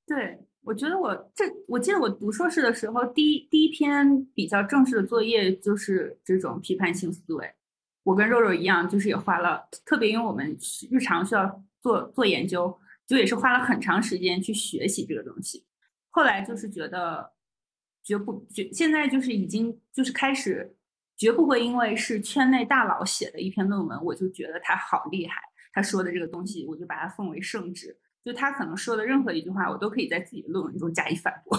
[0.06, 7.50] 对，我觉得我这，我记得我读硕士的时候，第一第一篇比较正式的作业就是这种批判性思维。
[8.02, 10.56] 我跟肉肉一样，就是也花了，特别因为我们
[10.90, 15.64] 日常需要做做研究，就也是花了很长时间去学习这个东西。
[16.10, 17.32] 后来就是觉得
[18.02, 20.76] 绝不绝，现在就是已经就是开始
[21.16, 25.40] 绝不会因为是圈内大佬写的一篇论文，我就觉得他好厉害，
[25.72, 27.96] 他说的这个东西我就把它奉为圣旨。
[28.24, 31.58] 就他可能说的任何一句话，我都可以在自己的论文中加以反驳。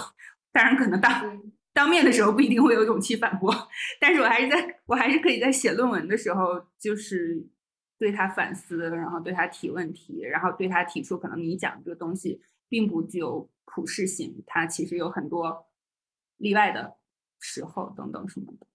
[0.52, 1.42] 当然，可能当
[1.74, 3.54] 当面的时候不一定会有勇气反驳，
[4.00, 7.48] 但是我还是在我还是可以在写论文的时候，就是
[7.98, 15.68] 对他反思，然后对他提问题，然后对他提出可能你讲这个东西并不具有普适性，它其实有很多
[16.38, 16.98] 例外的
[17.40, 18.68] 时候等等什么的。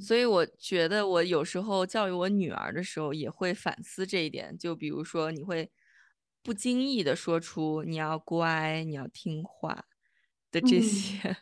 [0.00, 5.70] 所以我觉得我有时候教育我女儿的时候也会反思这一点，就比如说你会
[6.44, 9.86] 不经意的说出你要乖，你要听话
[10.52, 11.36] 的这些。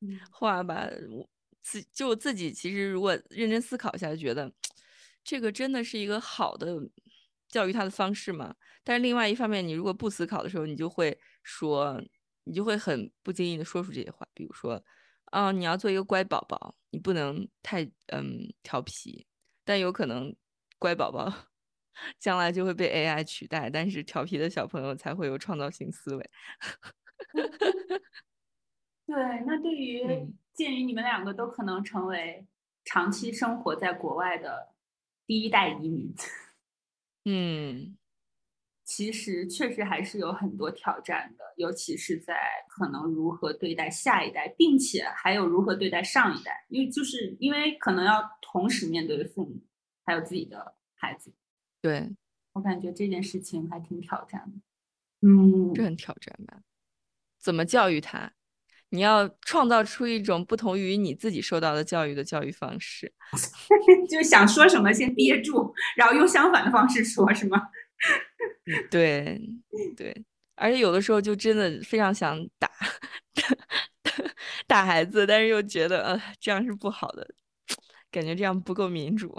[0.30, 1.28] 话吧，我
[1.62, 4.52] 自就自己其实如果认真思考一下，就觉得
[5.24, 6.76] 这个真的是一个好的
[7.48, 8.54] 教育他的方式嘛。
[8.84, 12.00] 但是另外一方面，你如果不思考的时候，你就会说，
[12.44, 14.82] 你就会很不经意的说出这些话，比如说，
[15.26, 19.26] 啊，你要做一个乖宝宝，你不能太嗯调皮。
[19.64, 20.34] 但有可能
[20.78, 21.47] 乖宝宝
[22.18, 26.30] 将来就会被 AI 取代，但是调皮的小朋友才会有创造性思维。
[29.06, 30.02] 对，那对 于
[30.52, 32.46] 鉴于你们两个都可能成为
[32.84, 34.74] 长期生活在国外的
[35.26, 36.14] 第一代移民，
[37.24, 37.96] 嗯，
[38.84, 42.36] 其实确实还是有很多挑战的，尤其是在
[42.68, 49.60] 可能如何对待下一代，并且还有如何对待上一代，因为就是因为可能要同时面对父母
[50.04, 51.32] 还有自己的孩子。
[51.80, 52.10] 对
[52.52, 56.60] 我感觉这件事情还挺挑战的，嗯，这很挑战吧？
[57.38, 58.32] 怎么教育他？
[58.90, 63.12] 你要创造出一种不同于你自己受到的教育的教育方式，
[64.08, 67.60] 就想说什么先憋住，然后用相反的方式说，是吗？
[68.90, 69.40] 对
[69.96, 70.24] 对，
[70.54, 72.70] 而且有的时候就真的非常想打
[74.66, 77.28] 打孩子，但是又觉得呃这样是不好的，
[78.10, 79.34] 感觉这样不够民主。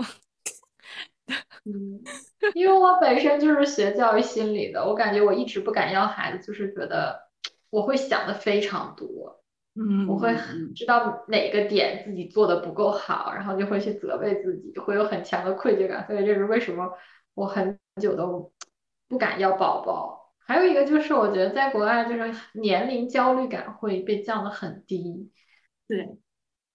[1.66, 2.02] 嗯，
[2.56, 7.20] 因为我本身就是学教育心理的，我感觉我一直不敢要孩子，就是觉得
[7.70, 9.42] 我会想的非常多。
[9.76, 10.36] 嗯，我会
[10.76, 16.06] 知道哪个点自己做的不够好，然后就会去责备自己，会有很强的愧疚感。
[16.08, 16.92] 所以这是为什么
[17.36, 18.52] 我很久都
[19.08, 20.34] 不敢要宝宝。
[20.40, 25.32] 还有一个就是，我觉得在国外就是年龄焦虑感会被降得很低。
[25.88, 26.18] 对。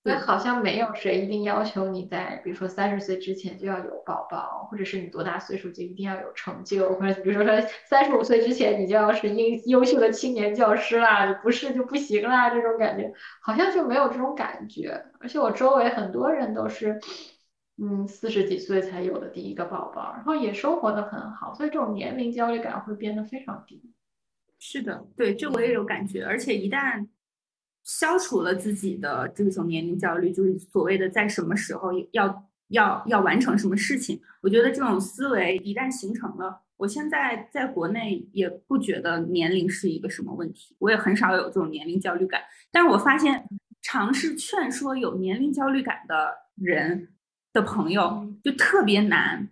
[0.07, 15.07] 那好像没有谁一定要求你在，比如说三十岁之前就要有宝宝，或者是你多大岁数就一定要有成就，或者比如说说三十五岁之前你就要是优优秀的青年教师啦，你不是就不行啦，这种感觉好像就没有这种感觉。
[15.21, 17.01] 而且我周围很多人都是，
[17.83, 23.81] 嗯，四十几岁才有的第一个宝宝，然后也生活的很好，所以这种年龄焦虑感会变得非常低。
[24.59, 27.07] 是的，对，这我也有感觉，而且一旦。
[27.85, 34.21] 消除了自己的这种年龄焦虑，就是所谓的在什么时候要要要完成什么事情。
[34.41, 42.41] 我觉得这种思维一旦形成了，我现在在国内也不觉得年龄是一个什么问题，我也很少有这种年龄焦虑感。
[42.73, 43.47] 但是我发现，
[43.83, 47.11] 尝试劝说有年龄焦虑感的人
[47.53, 49.51] 的朋友就特别难。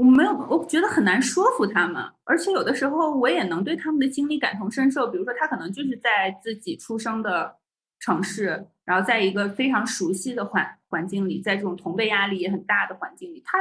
[0.00, 5.06] 我没有，我觉得很难说服他们，而且有的时候我也能对他们的经历感同身受。
[5.06, 7.58] 比如说，他可能就是在自己出生的
[7.98, 13.58] 城市，然后在一个非常熟悉的环环境里，在这种同辈压力也很大的环境里，他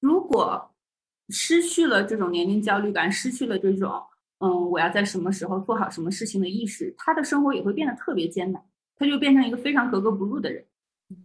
[0.00, 0.74] 如果
[1.28, 4.02] 失去了这种年龄焦虑感，失去了这种
[4.38, 8.60] 嗯，我要在什么时候做好什么事情的意识，他的生活也会变得特别艰难，
[8.96, 10.64] 他就变成一个非常格格不入的人。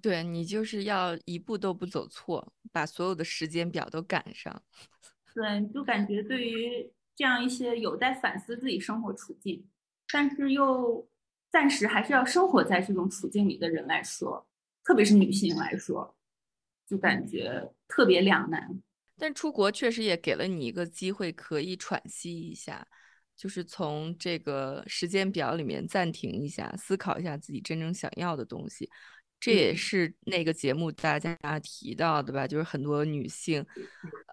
[0.01, 4.61] 对你就是要一步都不走错，把所有的时间表都赶上。
[5.33, 9.67] 对，就感觉对于这样一些有在反思自己生活处境，
[10.11, 11.07] 但是又
[11.51, 14.47] 暂时还是要生活在这种处境里的人来说，
[14.83, 16.15] 特别是女性来说，
[16.87, 18.81] 就感觉特别两难。
[19.17, 22.87] 但出国确实也给了你一个机会，可以喘息一下，
[23.35, 28.89] 就是从这个时间表里面暂停一下，思考一下自己真正想要的东西。
[29.39, 32.45] 这也是那个节目大家提到的吧？
[32.45, 33.65] 就是很多女性，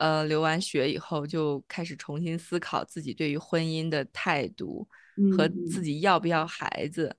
[0.00, 4.86] 呃，留完学以后就开始重新思考自己对于婚姻的态度
[5.36, 7.16] 和自己要不要孩子。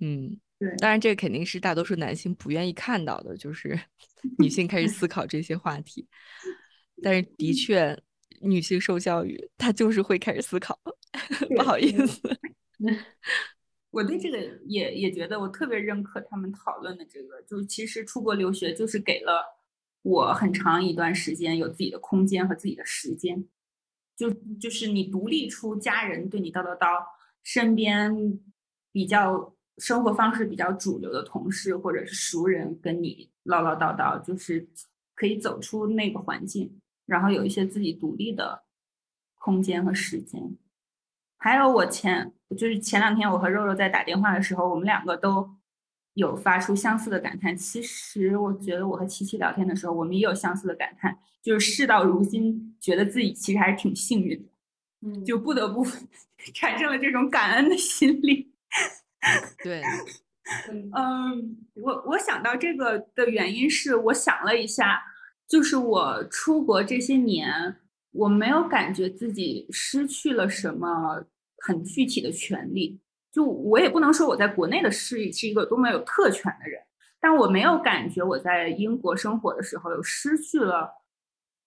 [0.00, 0.68] 嗯，对。
[0.76, 3.78] 当然，这肯定是大多数男性不愿意看到的，就是
[4.38, 6.06] 女性开始思考这些话题。
[7.02, 7.98] 但是，的确，
[8.40, 10.78] 女性受教育，她就是会开始思考。
[11.56, 12.20] 不好意思。
[13.94, 19.44] 我对这个也也觉得我特别认可他们讨论的这个，就其实出国留学就是给了
[20.02, 23.46] 我很长一段时间有自己的空间和自己的时间，
[24.16, 24.28] 就
[24.60, 27.04] 就是你独立出家人对你叨叨叨，
[27.44, 28.12] 身边
[28.90, 34.68] 比较生活方式比较主流的同事或者是熟人跟你唠唠叨叨，就是
[35.14, 38.64] 可以走出那个环境，然后有一些自己独立的
[39.36, 40.56] 空间和时间。
[41.36, 45.48] 还有我前就是前两天我和肉肉在打电话的时候，我们两个都
[46.14, 47.56] 有发出相似的感叹。
[47.56, 54.48] 其实我觉得我和七七聊天的时候，我们也有相似的感叹，就是事到如今，觉得自己其实还是挺幸运的，
[55.02, 55.84] 嗯，就不得不
[56.54, 58.52] 产生了这种感恩的心理。
[59.62, 59.82] 对，
[60.94, 65.02] 嗯，我我想到这个的原因是，我想了一下，
[65.48, 67.76] 就是我出国这些年，
[68.12, 71.24] 我没有感觉自己失去了什么
[71.66, 73.00] 很具体的权利。
[73.32, 76.80] 就我也不能说我在国内的是是一个多么有特权的人，
[77.18, 81.02] 但我没有感觉我在英国生活的时候有失去了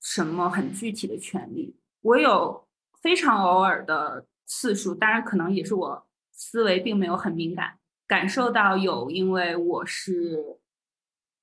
[0.01, 1.75] 什么很具体的权利。
[2.01, 2.65] 我有
[3.01, 7.77] 非常偶尔的次数，当然可能也是我思维并没有很敏感。
[8.07, 10.57] 感受到有因为我是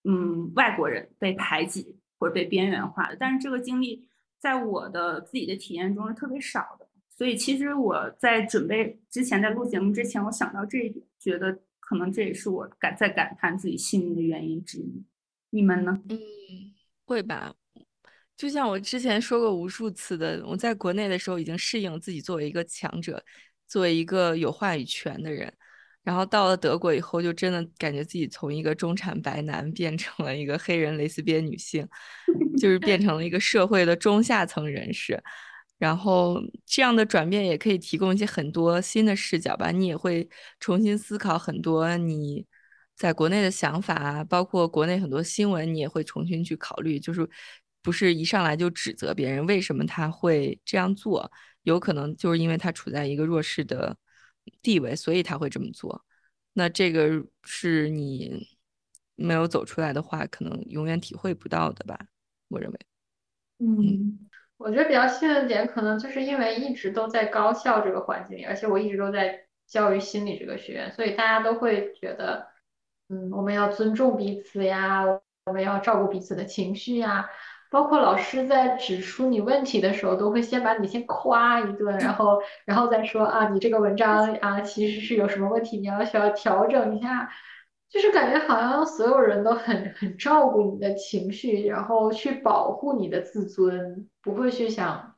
[0.05, 6.89] 嗯外国人被排挤或者被边缘化的，但是这个经历在我的自己的体验中是特别少的。
[7.17, 15.05] 所以其实我在准备之前，在录节目之前，我想到这一点，觉得可能这也是我感在感叹自己幸运的原因之一。
[15.51, 16.03] 你们呢？
[16.09, 16.19] 嗯，
[17.05, 17.55] 会吧。
[18.37, 23.25] 就像我之前说过无数次的，我在国内的时候已经适应自己作为一个强者，
[23.69, 25.53] 作为一个有话语权的人。
[26.03, 31.89] 然后到了德国以后，就真的感觉自己从一个中产白男变成了一个黑人蕾丝边女性，
[32.59, 35.23] 就是变成了一个社会的中下层人士。
[35.85, 40.29] 然后这样的转变也可以提供一些很多新的视角吧，你也会
[40.59, 42.47] 重新思考很多你
[42.97, 47.29] 在国内的想法，包括国内很多新闻，你也会重新去考虑，就是
[47.83, 51.31] 不是一上来就指责别人为什么他会这样做，
[51.65, 53.97] 有可能就是因为他处在一个弱势的。
[54.61, 56.05] 地位，所以他会这么做。
[56.53, 58.47] 那这个是你
[59.17, 61.99] 没有走出来的话，可能永远体会不到的吧？
[62.49, 62.79] 我认为。
[63.61, 64.19] 嗯，
[64.65, 72.47] 我觉得比较幸运的点，可能就是因为一直都在高校这个环境里，而且我一直都在教育心理这个学院，所以大家都会觉得，
[73.11, 75.05] 嗯，我们要尊重彼此呀，
[75.45, 77.29] 我们要照顾彼此的情绪呀。
[77.71, 87.29] 包括老师在指出你问题的时候，都会先把你先夸一顿，然后，然后再说啊，你这个文章啊，其实是有什么问题，你要需要调整一下，
[87.95, 95.15] 就是感觉好像所有人都很很照顾你的情绪，然后去保护你的自尊，不会去想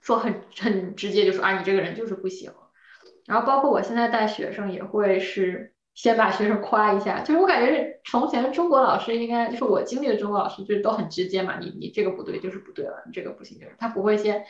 [0.00, 2.52] 说很很直接就说啊，你这个人就是不行。
[3.26, 5.74] 然后包括我现在带学生也会是。
[5.92, 14.42] 先把学生夸一下，就是我感觉是从前中国老师应该就是我经历的中国老师，就是都很直接嘛，你你这个不对就是不对了，你这个不行就是他不会先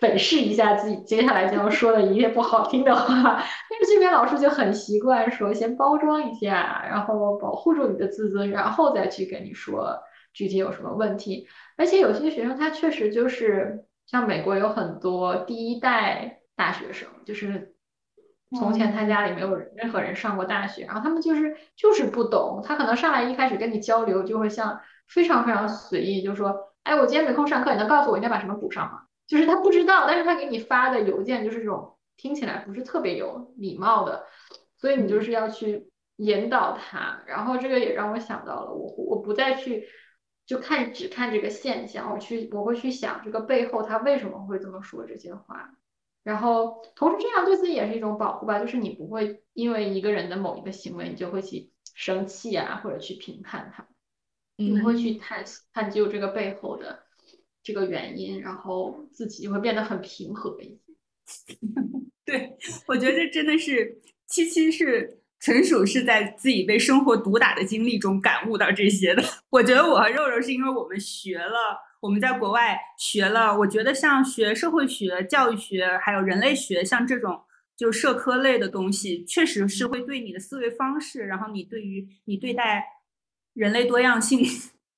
[0.00, 3.22] 粉饰一下自己接下来将要说的一些不好听的话，
[3.70, 9.98] 但是这边老师就很习惯说先包装一下，然后保护住你的自尊，然后再去跟你说
[10.32, 11.46] 具体有什么问题。
[11.76, 17.68] 而且有些学生他确实就是像美国有很多第一代大学生，就是。
[18.54, 24.78] 从前他家里没有任何人上过大学，然后他们就是就是不懂，他可能上来一开始跟你交流就会像
[25.08, 29.04] 非常非常随意，就说，哎，我今天没空上课，你能告诉我应该把什么补上吗？
[29.32, 34.26] 就是他不知道，但是他给你发的邮件就是这种听起来不是特别有礼貌的，
[34.76, 39.88] 所以你就是要去引导他，然后这个也让我想到了，我我不再去
[40.44, 45.70] 就看只看这个现象，我去我会去想这个背后他为什么会这么说这些话。
[46.22, 53.88] 然后，同时这样对自己也是一种保护吧，就是你不会因为一个人的某一个行为，你就会去生气啊，或者去评判他，
[54.56, 57.02] 你会去探探究这个背后的
[57.62, 61.56] 这个原因，然后自己就会变得很平和一些。
[62.24, 62.56] 对，
[62.86, 69.22] 我觉得这真的是七七是纯属是在自己被生活毒打的经历中感悟到这些的。
[69.50, 71.78] 我觉得我和肉肉是因为我们学了。
[72.00, 77.40] 我们在国外学了，我觉得像学社会学、教育学，还有人类学，像这种
[77.76, 82.84] 就社科类的东西，确实是会对你的思维方式，然后你对于你对待
[83.52, 84.40] 人类多样性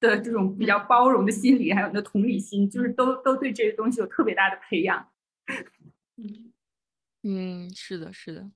[0.06, 5.08] 的这种比较包容的心理，还有你的同理心，就是都都对这些东西有特别大的培养。
[6.16, 6.52] 嗯
[7.26, 8.50] 嗯，是的，是的。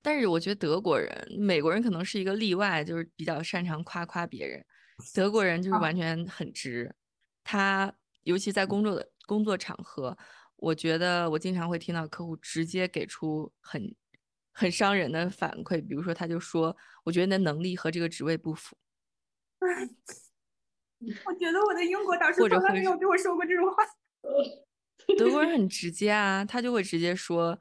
[0.00, 4.64] 但是我觉得德国人、美国人可能是一个例外，就是比较擅长夸夸别人。
[5.12, 6.94] 德国人就是完全很直。
[7.44, 7.92] 他
[8.22, 10.16] 尤其在工作的工作场合，
[10.56, 13.94] 我觉得我经常会听到客户直接给出很
[14.52, 16.74] 很伤人的反馈，比如说他就说
[17.04, 18.76] ：“我觉得你的能力和这个职位不符。”
[21.24, 23.84] 我觉得我的英国导师从来没有对我说过这种话。
[25.18, 27.60] 德国人很直接啊，他就会直接说：“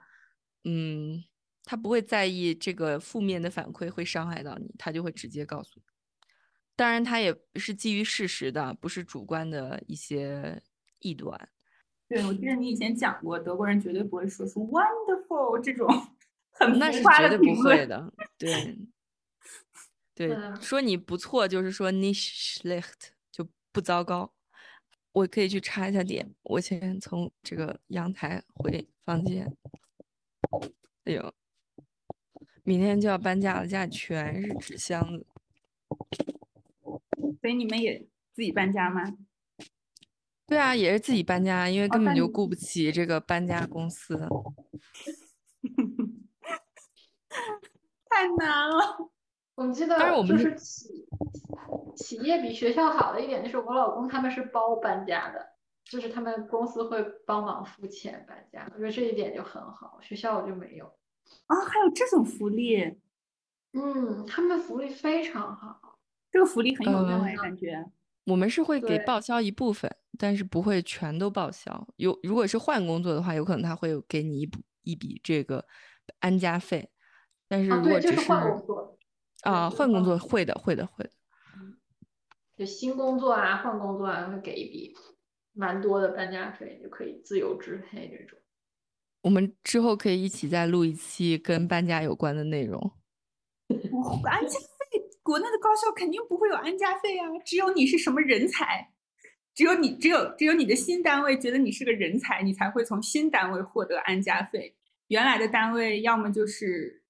[0.66, 1.24] 嗯，
[1.64, 5.84] 他不会在意这个负面的反馈会伤害到你，他就会直接告诉你。
[6.76, 10.62] 当然，他也是基于事实的，不是主观的一些
[11.02, 11.50] 臆断。
[12.08, 15.88] 对，我记得你以前讲过，德国人绝对不会说出 “wonderful” 这种
[16.52, 18.14] 很那是浮夸绝对不的评论会的。
[18.38, 18.78] 对，
[20.14, 23.15] 对，嗯说你不错就是说 nicht schlecht 就
[23.76, 24.32] 不糟糕。
[25.12, 29.54] 我可以去插一下点，我先从这个阳台回房间。
[31.04, 31.34] 哎呦，
[32.64, 35.28] 明天就要搬家了，家里全是纸箱子。
[37.42, 38.00] 所以你们也
[38.34, 39.18] 自己搬家吗？
[40.48, 44.18] 对啊，也是自己搬家，因为根本就雇不起这个搬家公司。
[48.10, 49.12] 太难了。
[49.56, 51.06] 我记得就是是企
[51.96, 55.46] 企业比学校好的一点，就是我老公他们是包搬家的，
[55.86, 59.98] 就是他们公司会帮忙付钱搬家，我觉得这一点就很好。
[60.02, 60.86] 学校我就没有。
[61.48, 63.00] 啊，还有这种福利，
[63.74, 65.98] 嗯，他们福利非常好。
[66.30, 67.86] 这个福利很有用嗯哎，感觉。
[68.26, 71.88] 我们是会给报销一部分，但是不会全都报销。
[71.96, 75.66] 有如果是换工作的话，有可能他会给你一笔一笔这个
[76.20, 76.90] 安家费，
[77.48, 78.95] 但是如果只这是换工作。
[79.46, 81.12] 啊换工作会的会的会的。
[82.58, 84.94] 就新工作啊，换工作啊，会给一笔
[85.54, 88.40] 蛮多的搬家费，就可以自由支配这种。
[89.22, 92.80] 我们之后可以一起再录一期跟搬家有关的内容。
[93.68, 98.94] 哦安家费，国内的高校肯定不会有安家费啊，只有你是什么人才，
[99.54, 104.76] 只有你只有只有你的新单位觉得你是个人才，你才会从新单位获得安家费。
[105.08, 107.04] 原来的单位要么就是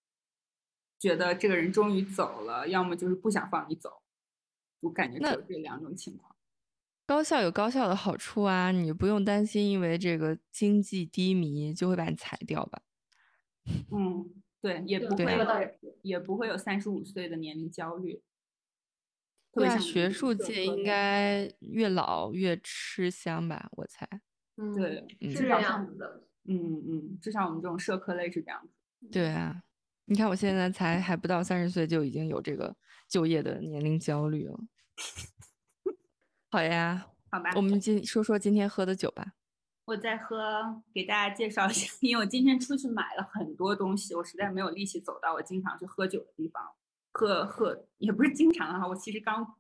[1.06, 4.02] 觉得这个人终于走了，要么就是不想放你走，
[4.80, 6.36] 我感觉只那有这两种情况。
[7.06, 12.82] 高校有高校的好处啊，你不用担心因为这个经济低迷就会把你裁掉吧？
[13.91, 18.23] 嗯，对，也不会也不会有三十五岁的年龄焦虑。
[19.53, 23.69] 特对啊，别像我们学术界应该越老越吃香吧？
[23.73, 24.10] 我猜。
[24.57, 26.23] 嗯，对，嗯是这样子的。
[26.45, 28.73] 嗯嗯，至少我们这种社科类是这样子。
[29.11, 29.61] 对啊，
[30.06, 32.76] 你看我现在才还不到三十岁，就已经有这个
[33.10, 34.60] 就业的年龄焦虑了。
[36.52, 39.34] 好呀，好吧，我们今说说今天喝的酒吧。
[39.86, 46.64] 我在喝，给大家介绍一下，因为我今天出去买了很多东西，我实在没有力气走到我经常去喝酒的地方，
[47.11, 49.56] 喝喝也不是经常啊，我其实刚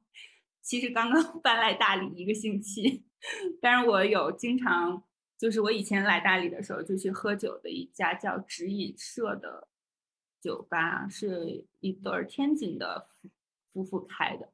[0.61, 3.05] 其实刚刚 搬来大理一个星期，
[3.61, 5.03] 但是我有经常
[5.37, 9.67] 就是我以前来大理的时候就去喝酒的一家叫指引社的
[10.45, 13.29] 酒吧，是一对儿天津的夫
[13.73, 14.49] 夫妇开的。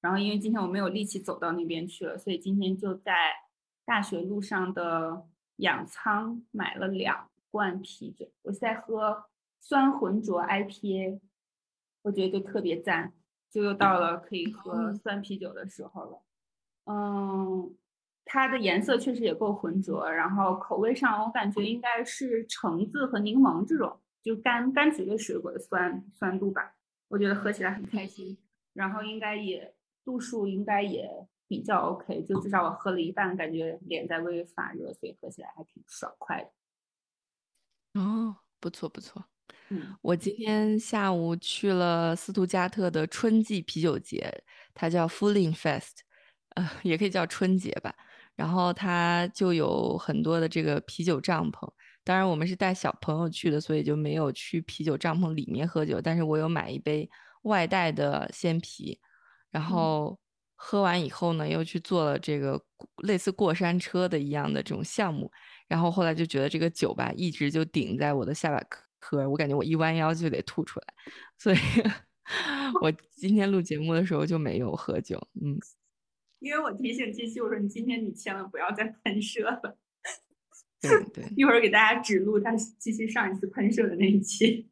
[0.00, 3.12] 然后因为今天我没有力气走到那边去了，所以今天就在
[3.84, 8.28] 大学路上的养仓买了两罐啤酒。
[8.42, 9.24] 我是在喝
[9.60, 11.20] 酸浑浊 IPA，
[12.02, 13.12] 我觉得就特别赞，
[13.50, 16.22] 就又到了可以喝嗯酸啤酒的时候了。
[16.86, 17.76] 嗯，
[18.24, 26.74] 它的颜色确实也够浑浊，然后口味上我感觉应该是橙子和柠檬这种，就柑柑橘类水果的酸酸度吧。
[27.08, 28.38] 我觉得喝起来很开心，
[28.72, 29.74] 然后应该也
[30.04, 31.10] 度数应该也
[31.46, 38.00] 比较 OK，就至少我喝了一半，感觉脸在微微发热，所以喝起来还挺爽快的。
[38.00, 39.22] 哦，不错不错。
[39.68, 44.42] 嗯，我今天下午去了斯图加特的春季啤酒节，
[44.72, 46.00] 它叫 Fulling Fest，
[46.54, 47.94] 呃，也可以叫春节吧。
[48.34, 51.70] 然后它就有很多的这个啤酒帐篷，
[52.04, 56.00] 当然我们是带小朋友去的，所以就没有去啤酒帐篷里面喝酒。
[56.00, 57.08] 但是我有买一杯
[57.42, 58.98] 外带的鲜啤，
[59.50, 60.18] 然后
[60.54, 62.60] 喝完以后呢，又去做了这个
[63.04, 65.30] 类似过山车的一样的这种项目。
[65.68, 68.58] 然后后来就觉得这个酒吧一直就顶在我的下巴
[69.00, 70.86] 颏颏，我感觉我一弯腰就得吐出来，
[71.38, 71.56] 所以
[72.82, 75.16] 我今天录节目的时候就没有喝酒。
[75.40, 75.56] 嗯，
[76.40, 79.78] 因为我提醒七七，我说你今天你千万不要再喷射了，
[80.82, 84.68] 对 对，一会儿给大家指路他七七上一次喷射的那一期。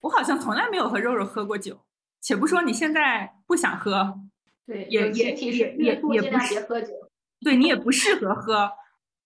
[0.00, 1.80] 我好像从来没有和肉肉喝过酒，
[2.20, 4.20] 且不说你现在不想喝，
[4.64, 6.92] 对，也也也也不是量别喝酒。
[7.40, 8.70] 对你也不适合喝，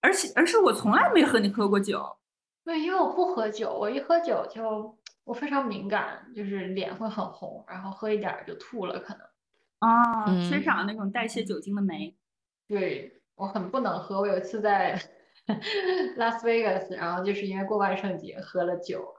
[0.01, 2.17] 而且而是我从来没和你喝过酒。
[2.65, 9.27] 对，因为我不喝酒，我一喝酒就我非常敏感，就是脸会很红，然后喝一点儿就吐了，可能。
[9.81, 12.15] 啊，缺嗯少那种代谢酒精的酶。
[12.69, 14.21] 对，我很不能喝。
[14.21, 14.99] 我有一次在
[16.16, 19.14] 拉斯维加斯，然后就是因为过万圣节喝了酒，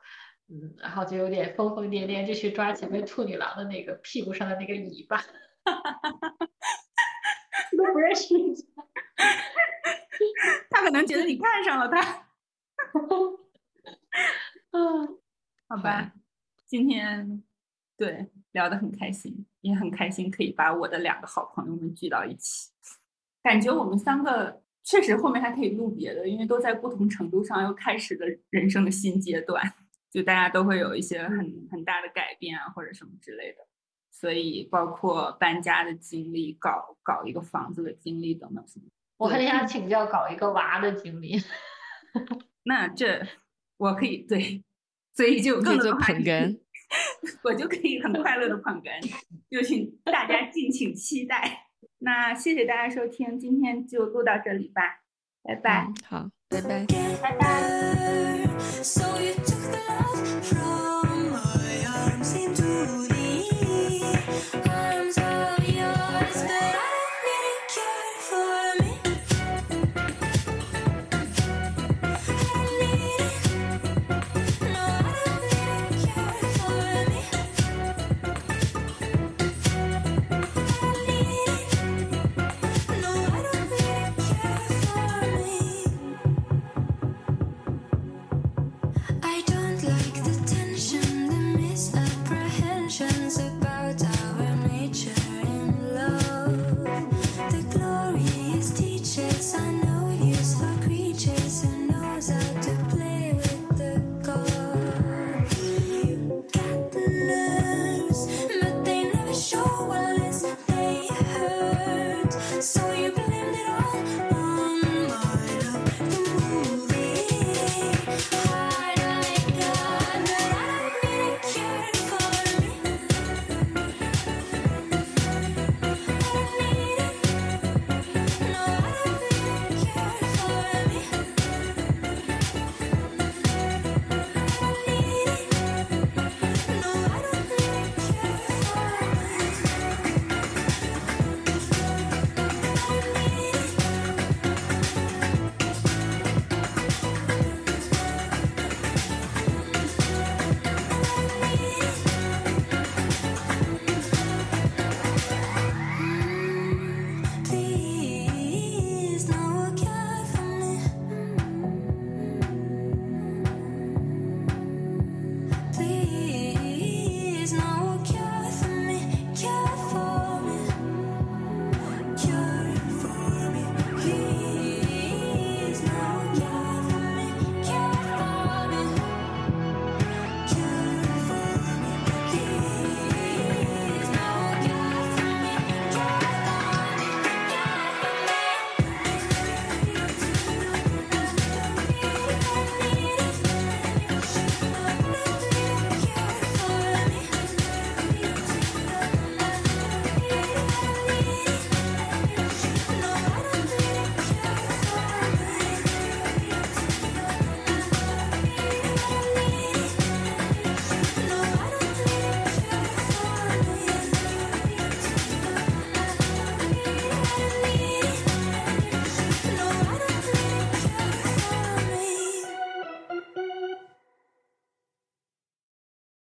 [0.50, 5.18] 嗯，然后就有点疯疯癫癫，就去抓前面兔女郎的那个屁股上的那个尾巴，
[7.78, 8.64] 都不认识人家。
[10.70, 12.28] 他可能觉得你看上了他。
[14.72, 15.20] 嗯，
[15.70, 16.14] 好吧，
[16.66, 17.44] 今天
[17.96, 22.72] 对聊得很开心，也很开心可以把我的两个好朋友们聚到一起。
[23.44, 29.64] 感觉我们三个确实后面还可以录别的，因为都在不同程度上又开始了人生的新阶段，
[30.12, 33.60] 就大家都会有一些很很大的改变啊，或者什么之类的。
[34.12, 38.86] 所以包括搬家的经历、搞搞一个房子的经历等等什么。
[39.18, 41.42] 我很想请教搞一个娃的经历。
[42.64, 43.26] 那这
[43.78, 44.64] 我可以对。
[45.16, 46.60] 所以就更多捧哏，
[47.46, 49.00] 我就可以很快乐的捧哏，
[49.48, 51.63] 就请大家敬请期待。
[52.04, 55.02] 那谢谢大家收听，今天就录到这里吧，
[55.42, 55.88] 拜拜。
[56.06, 56.86] 好，拜拜，
[57.22, 58.44] 拜拜。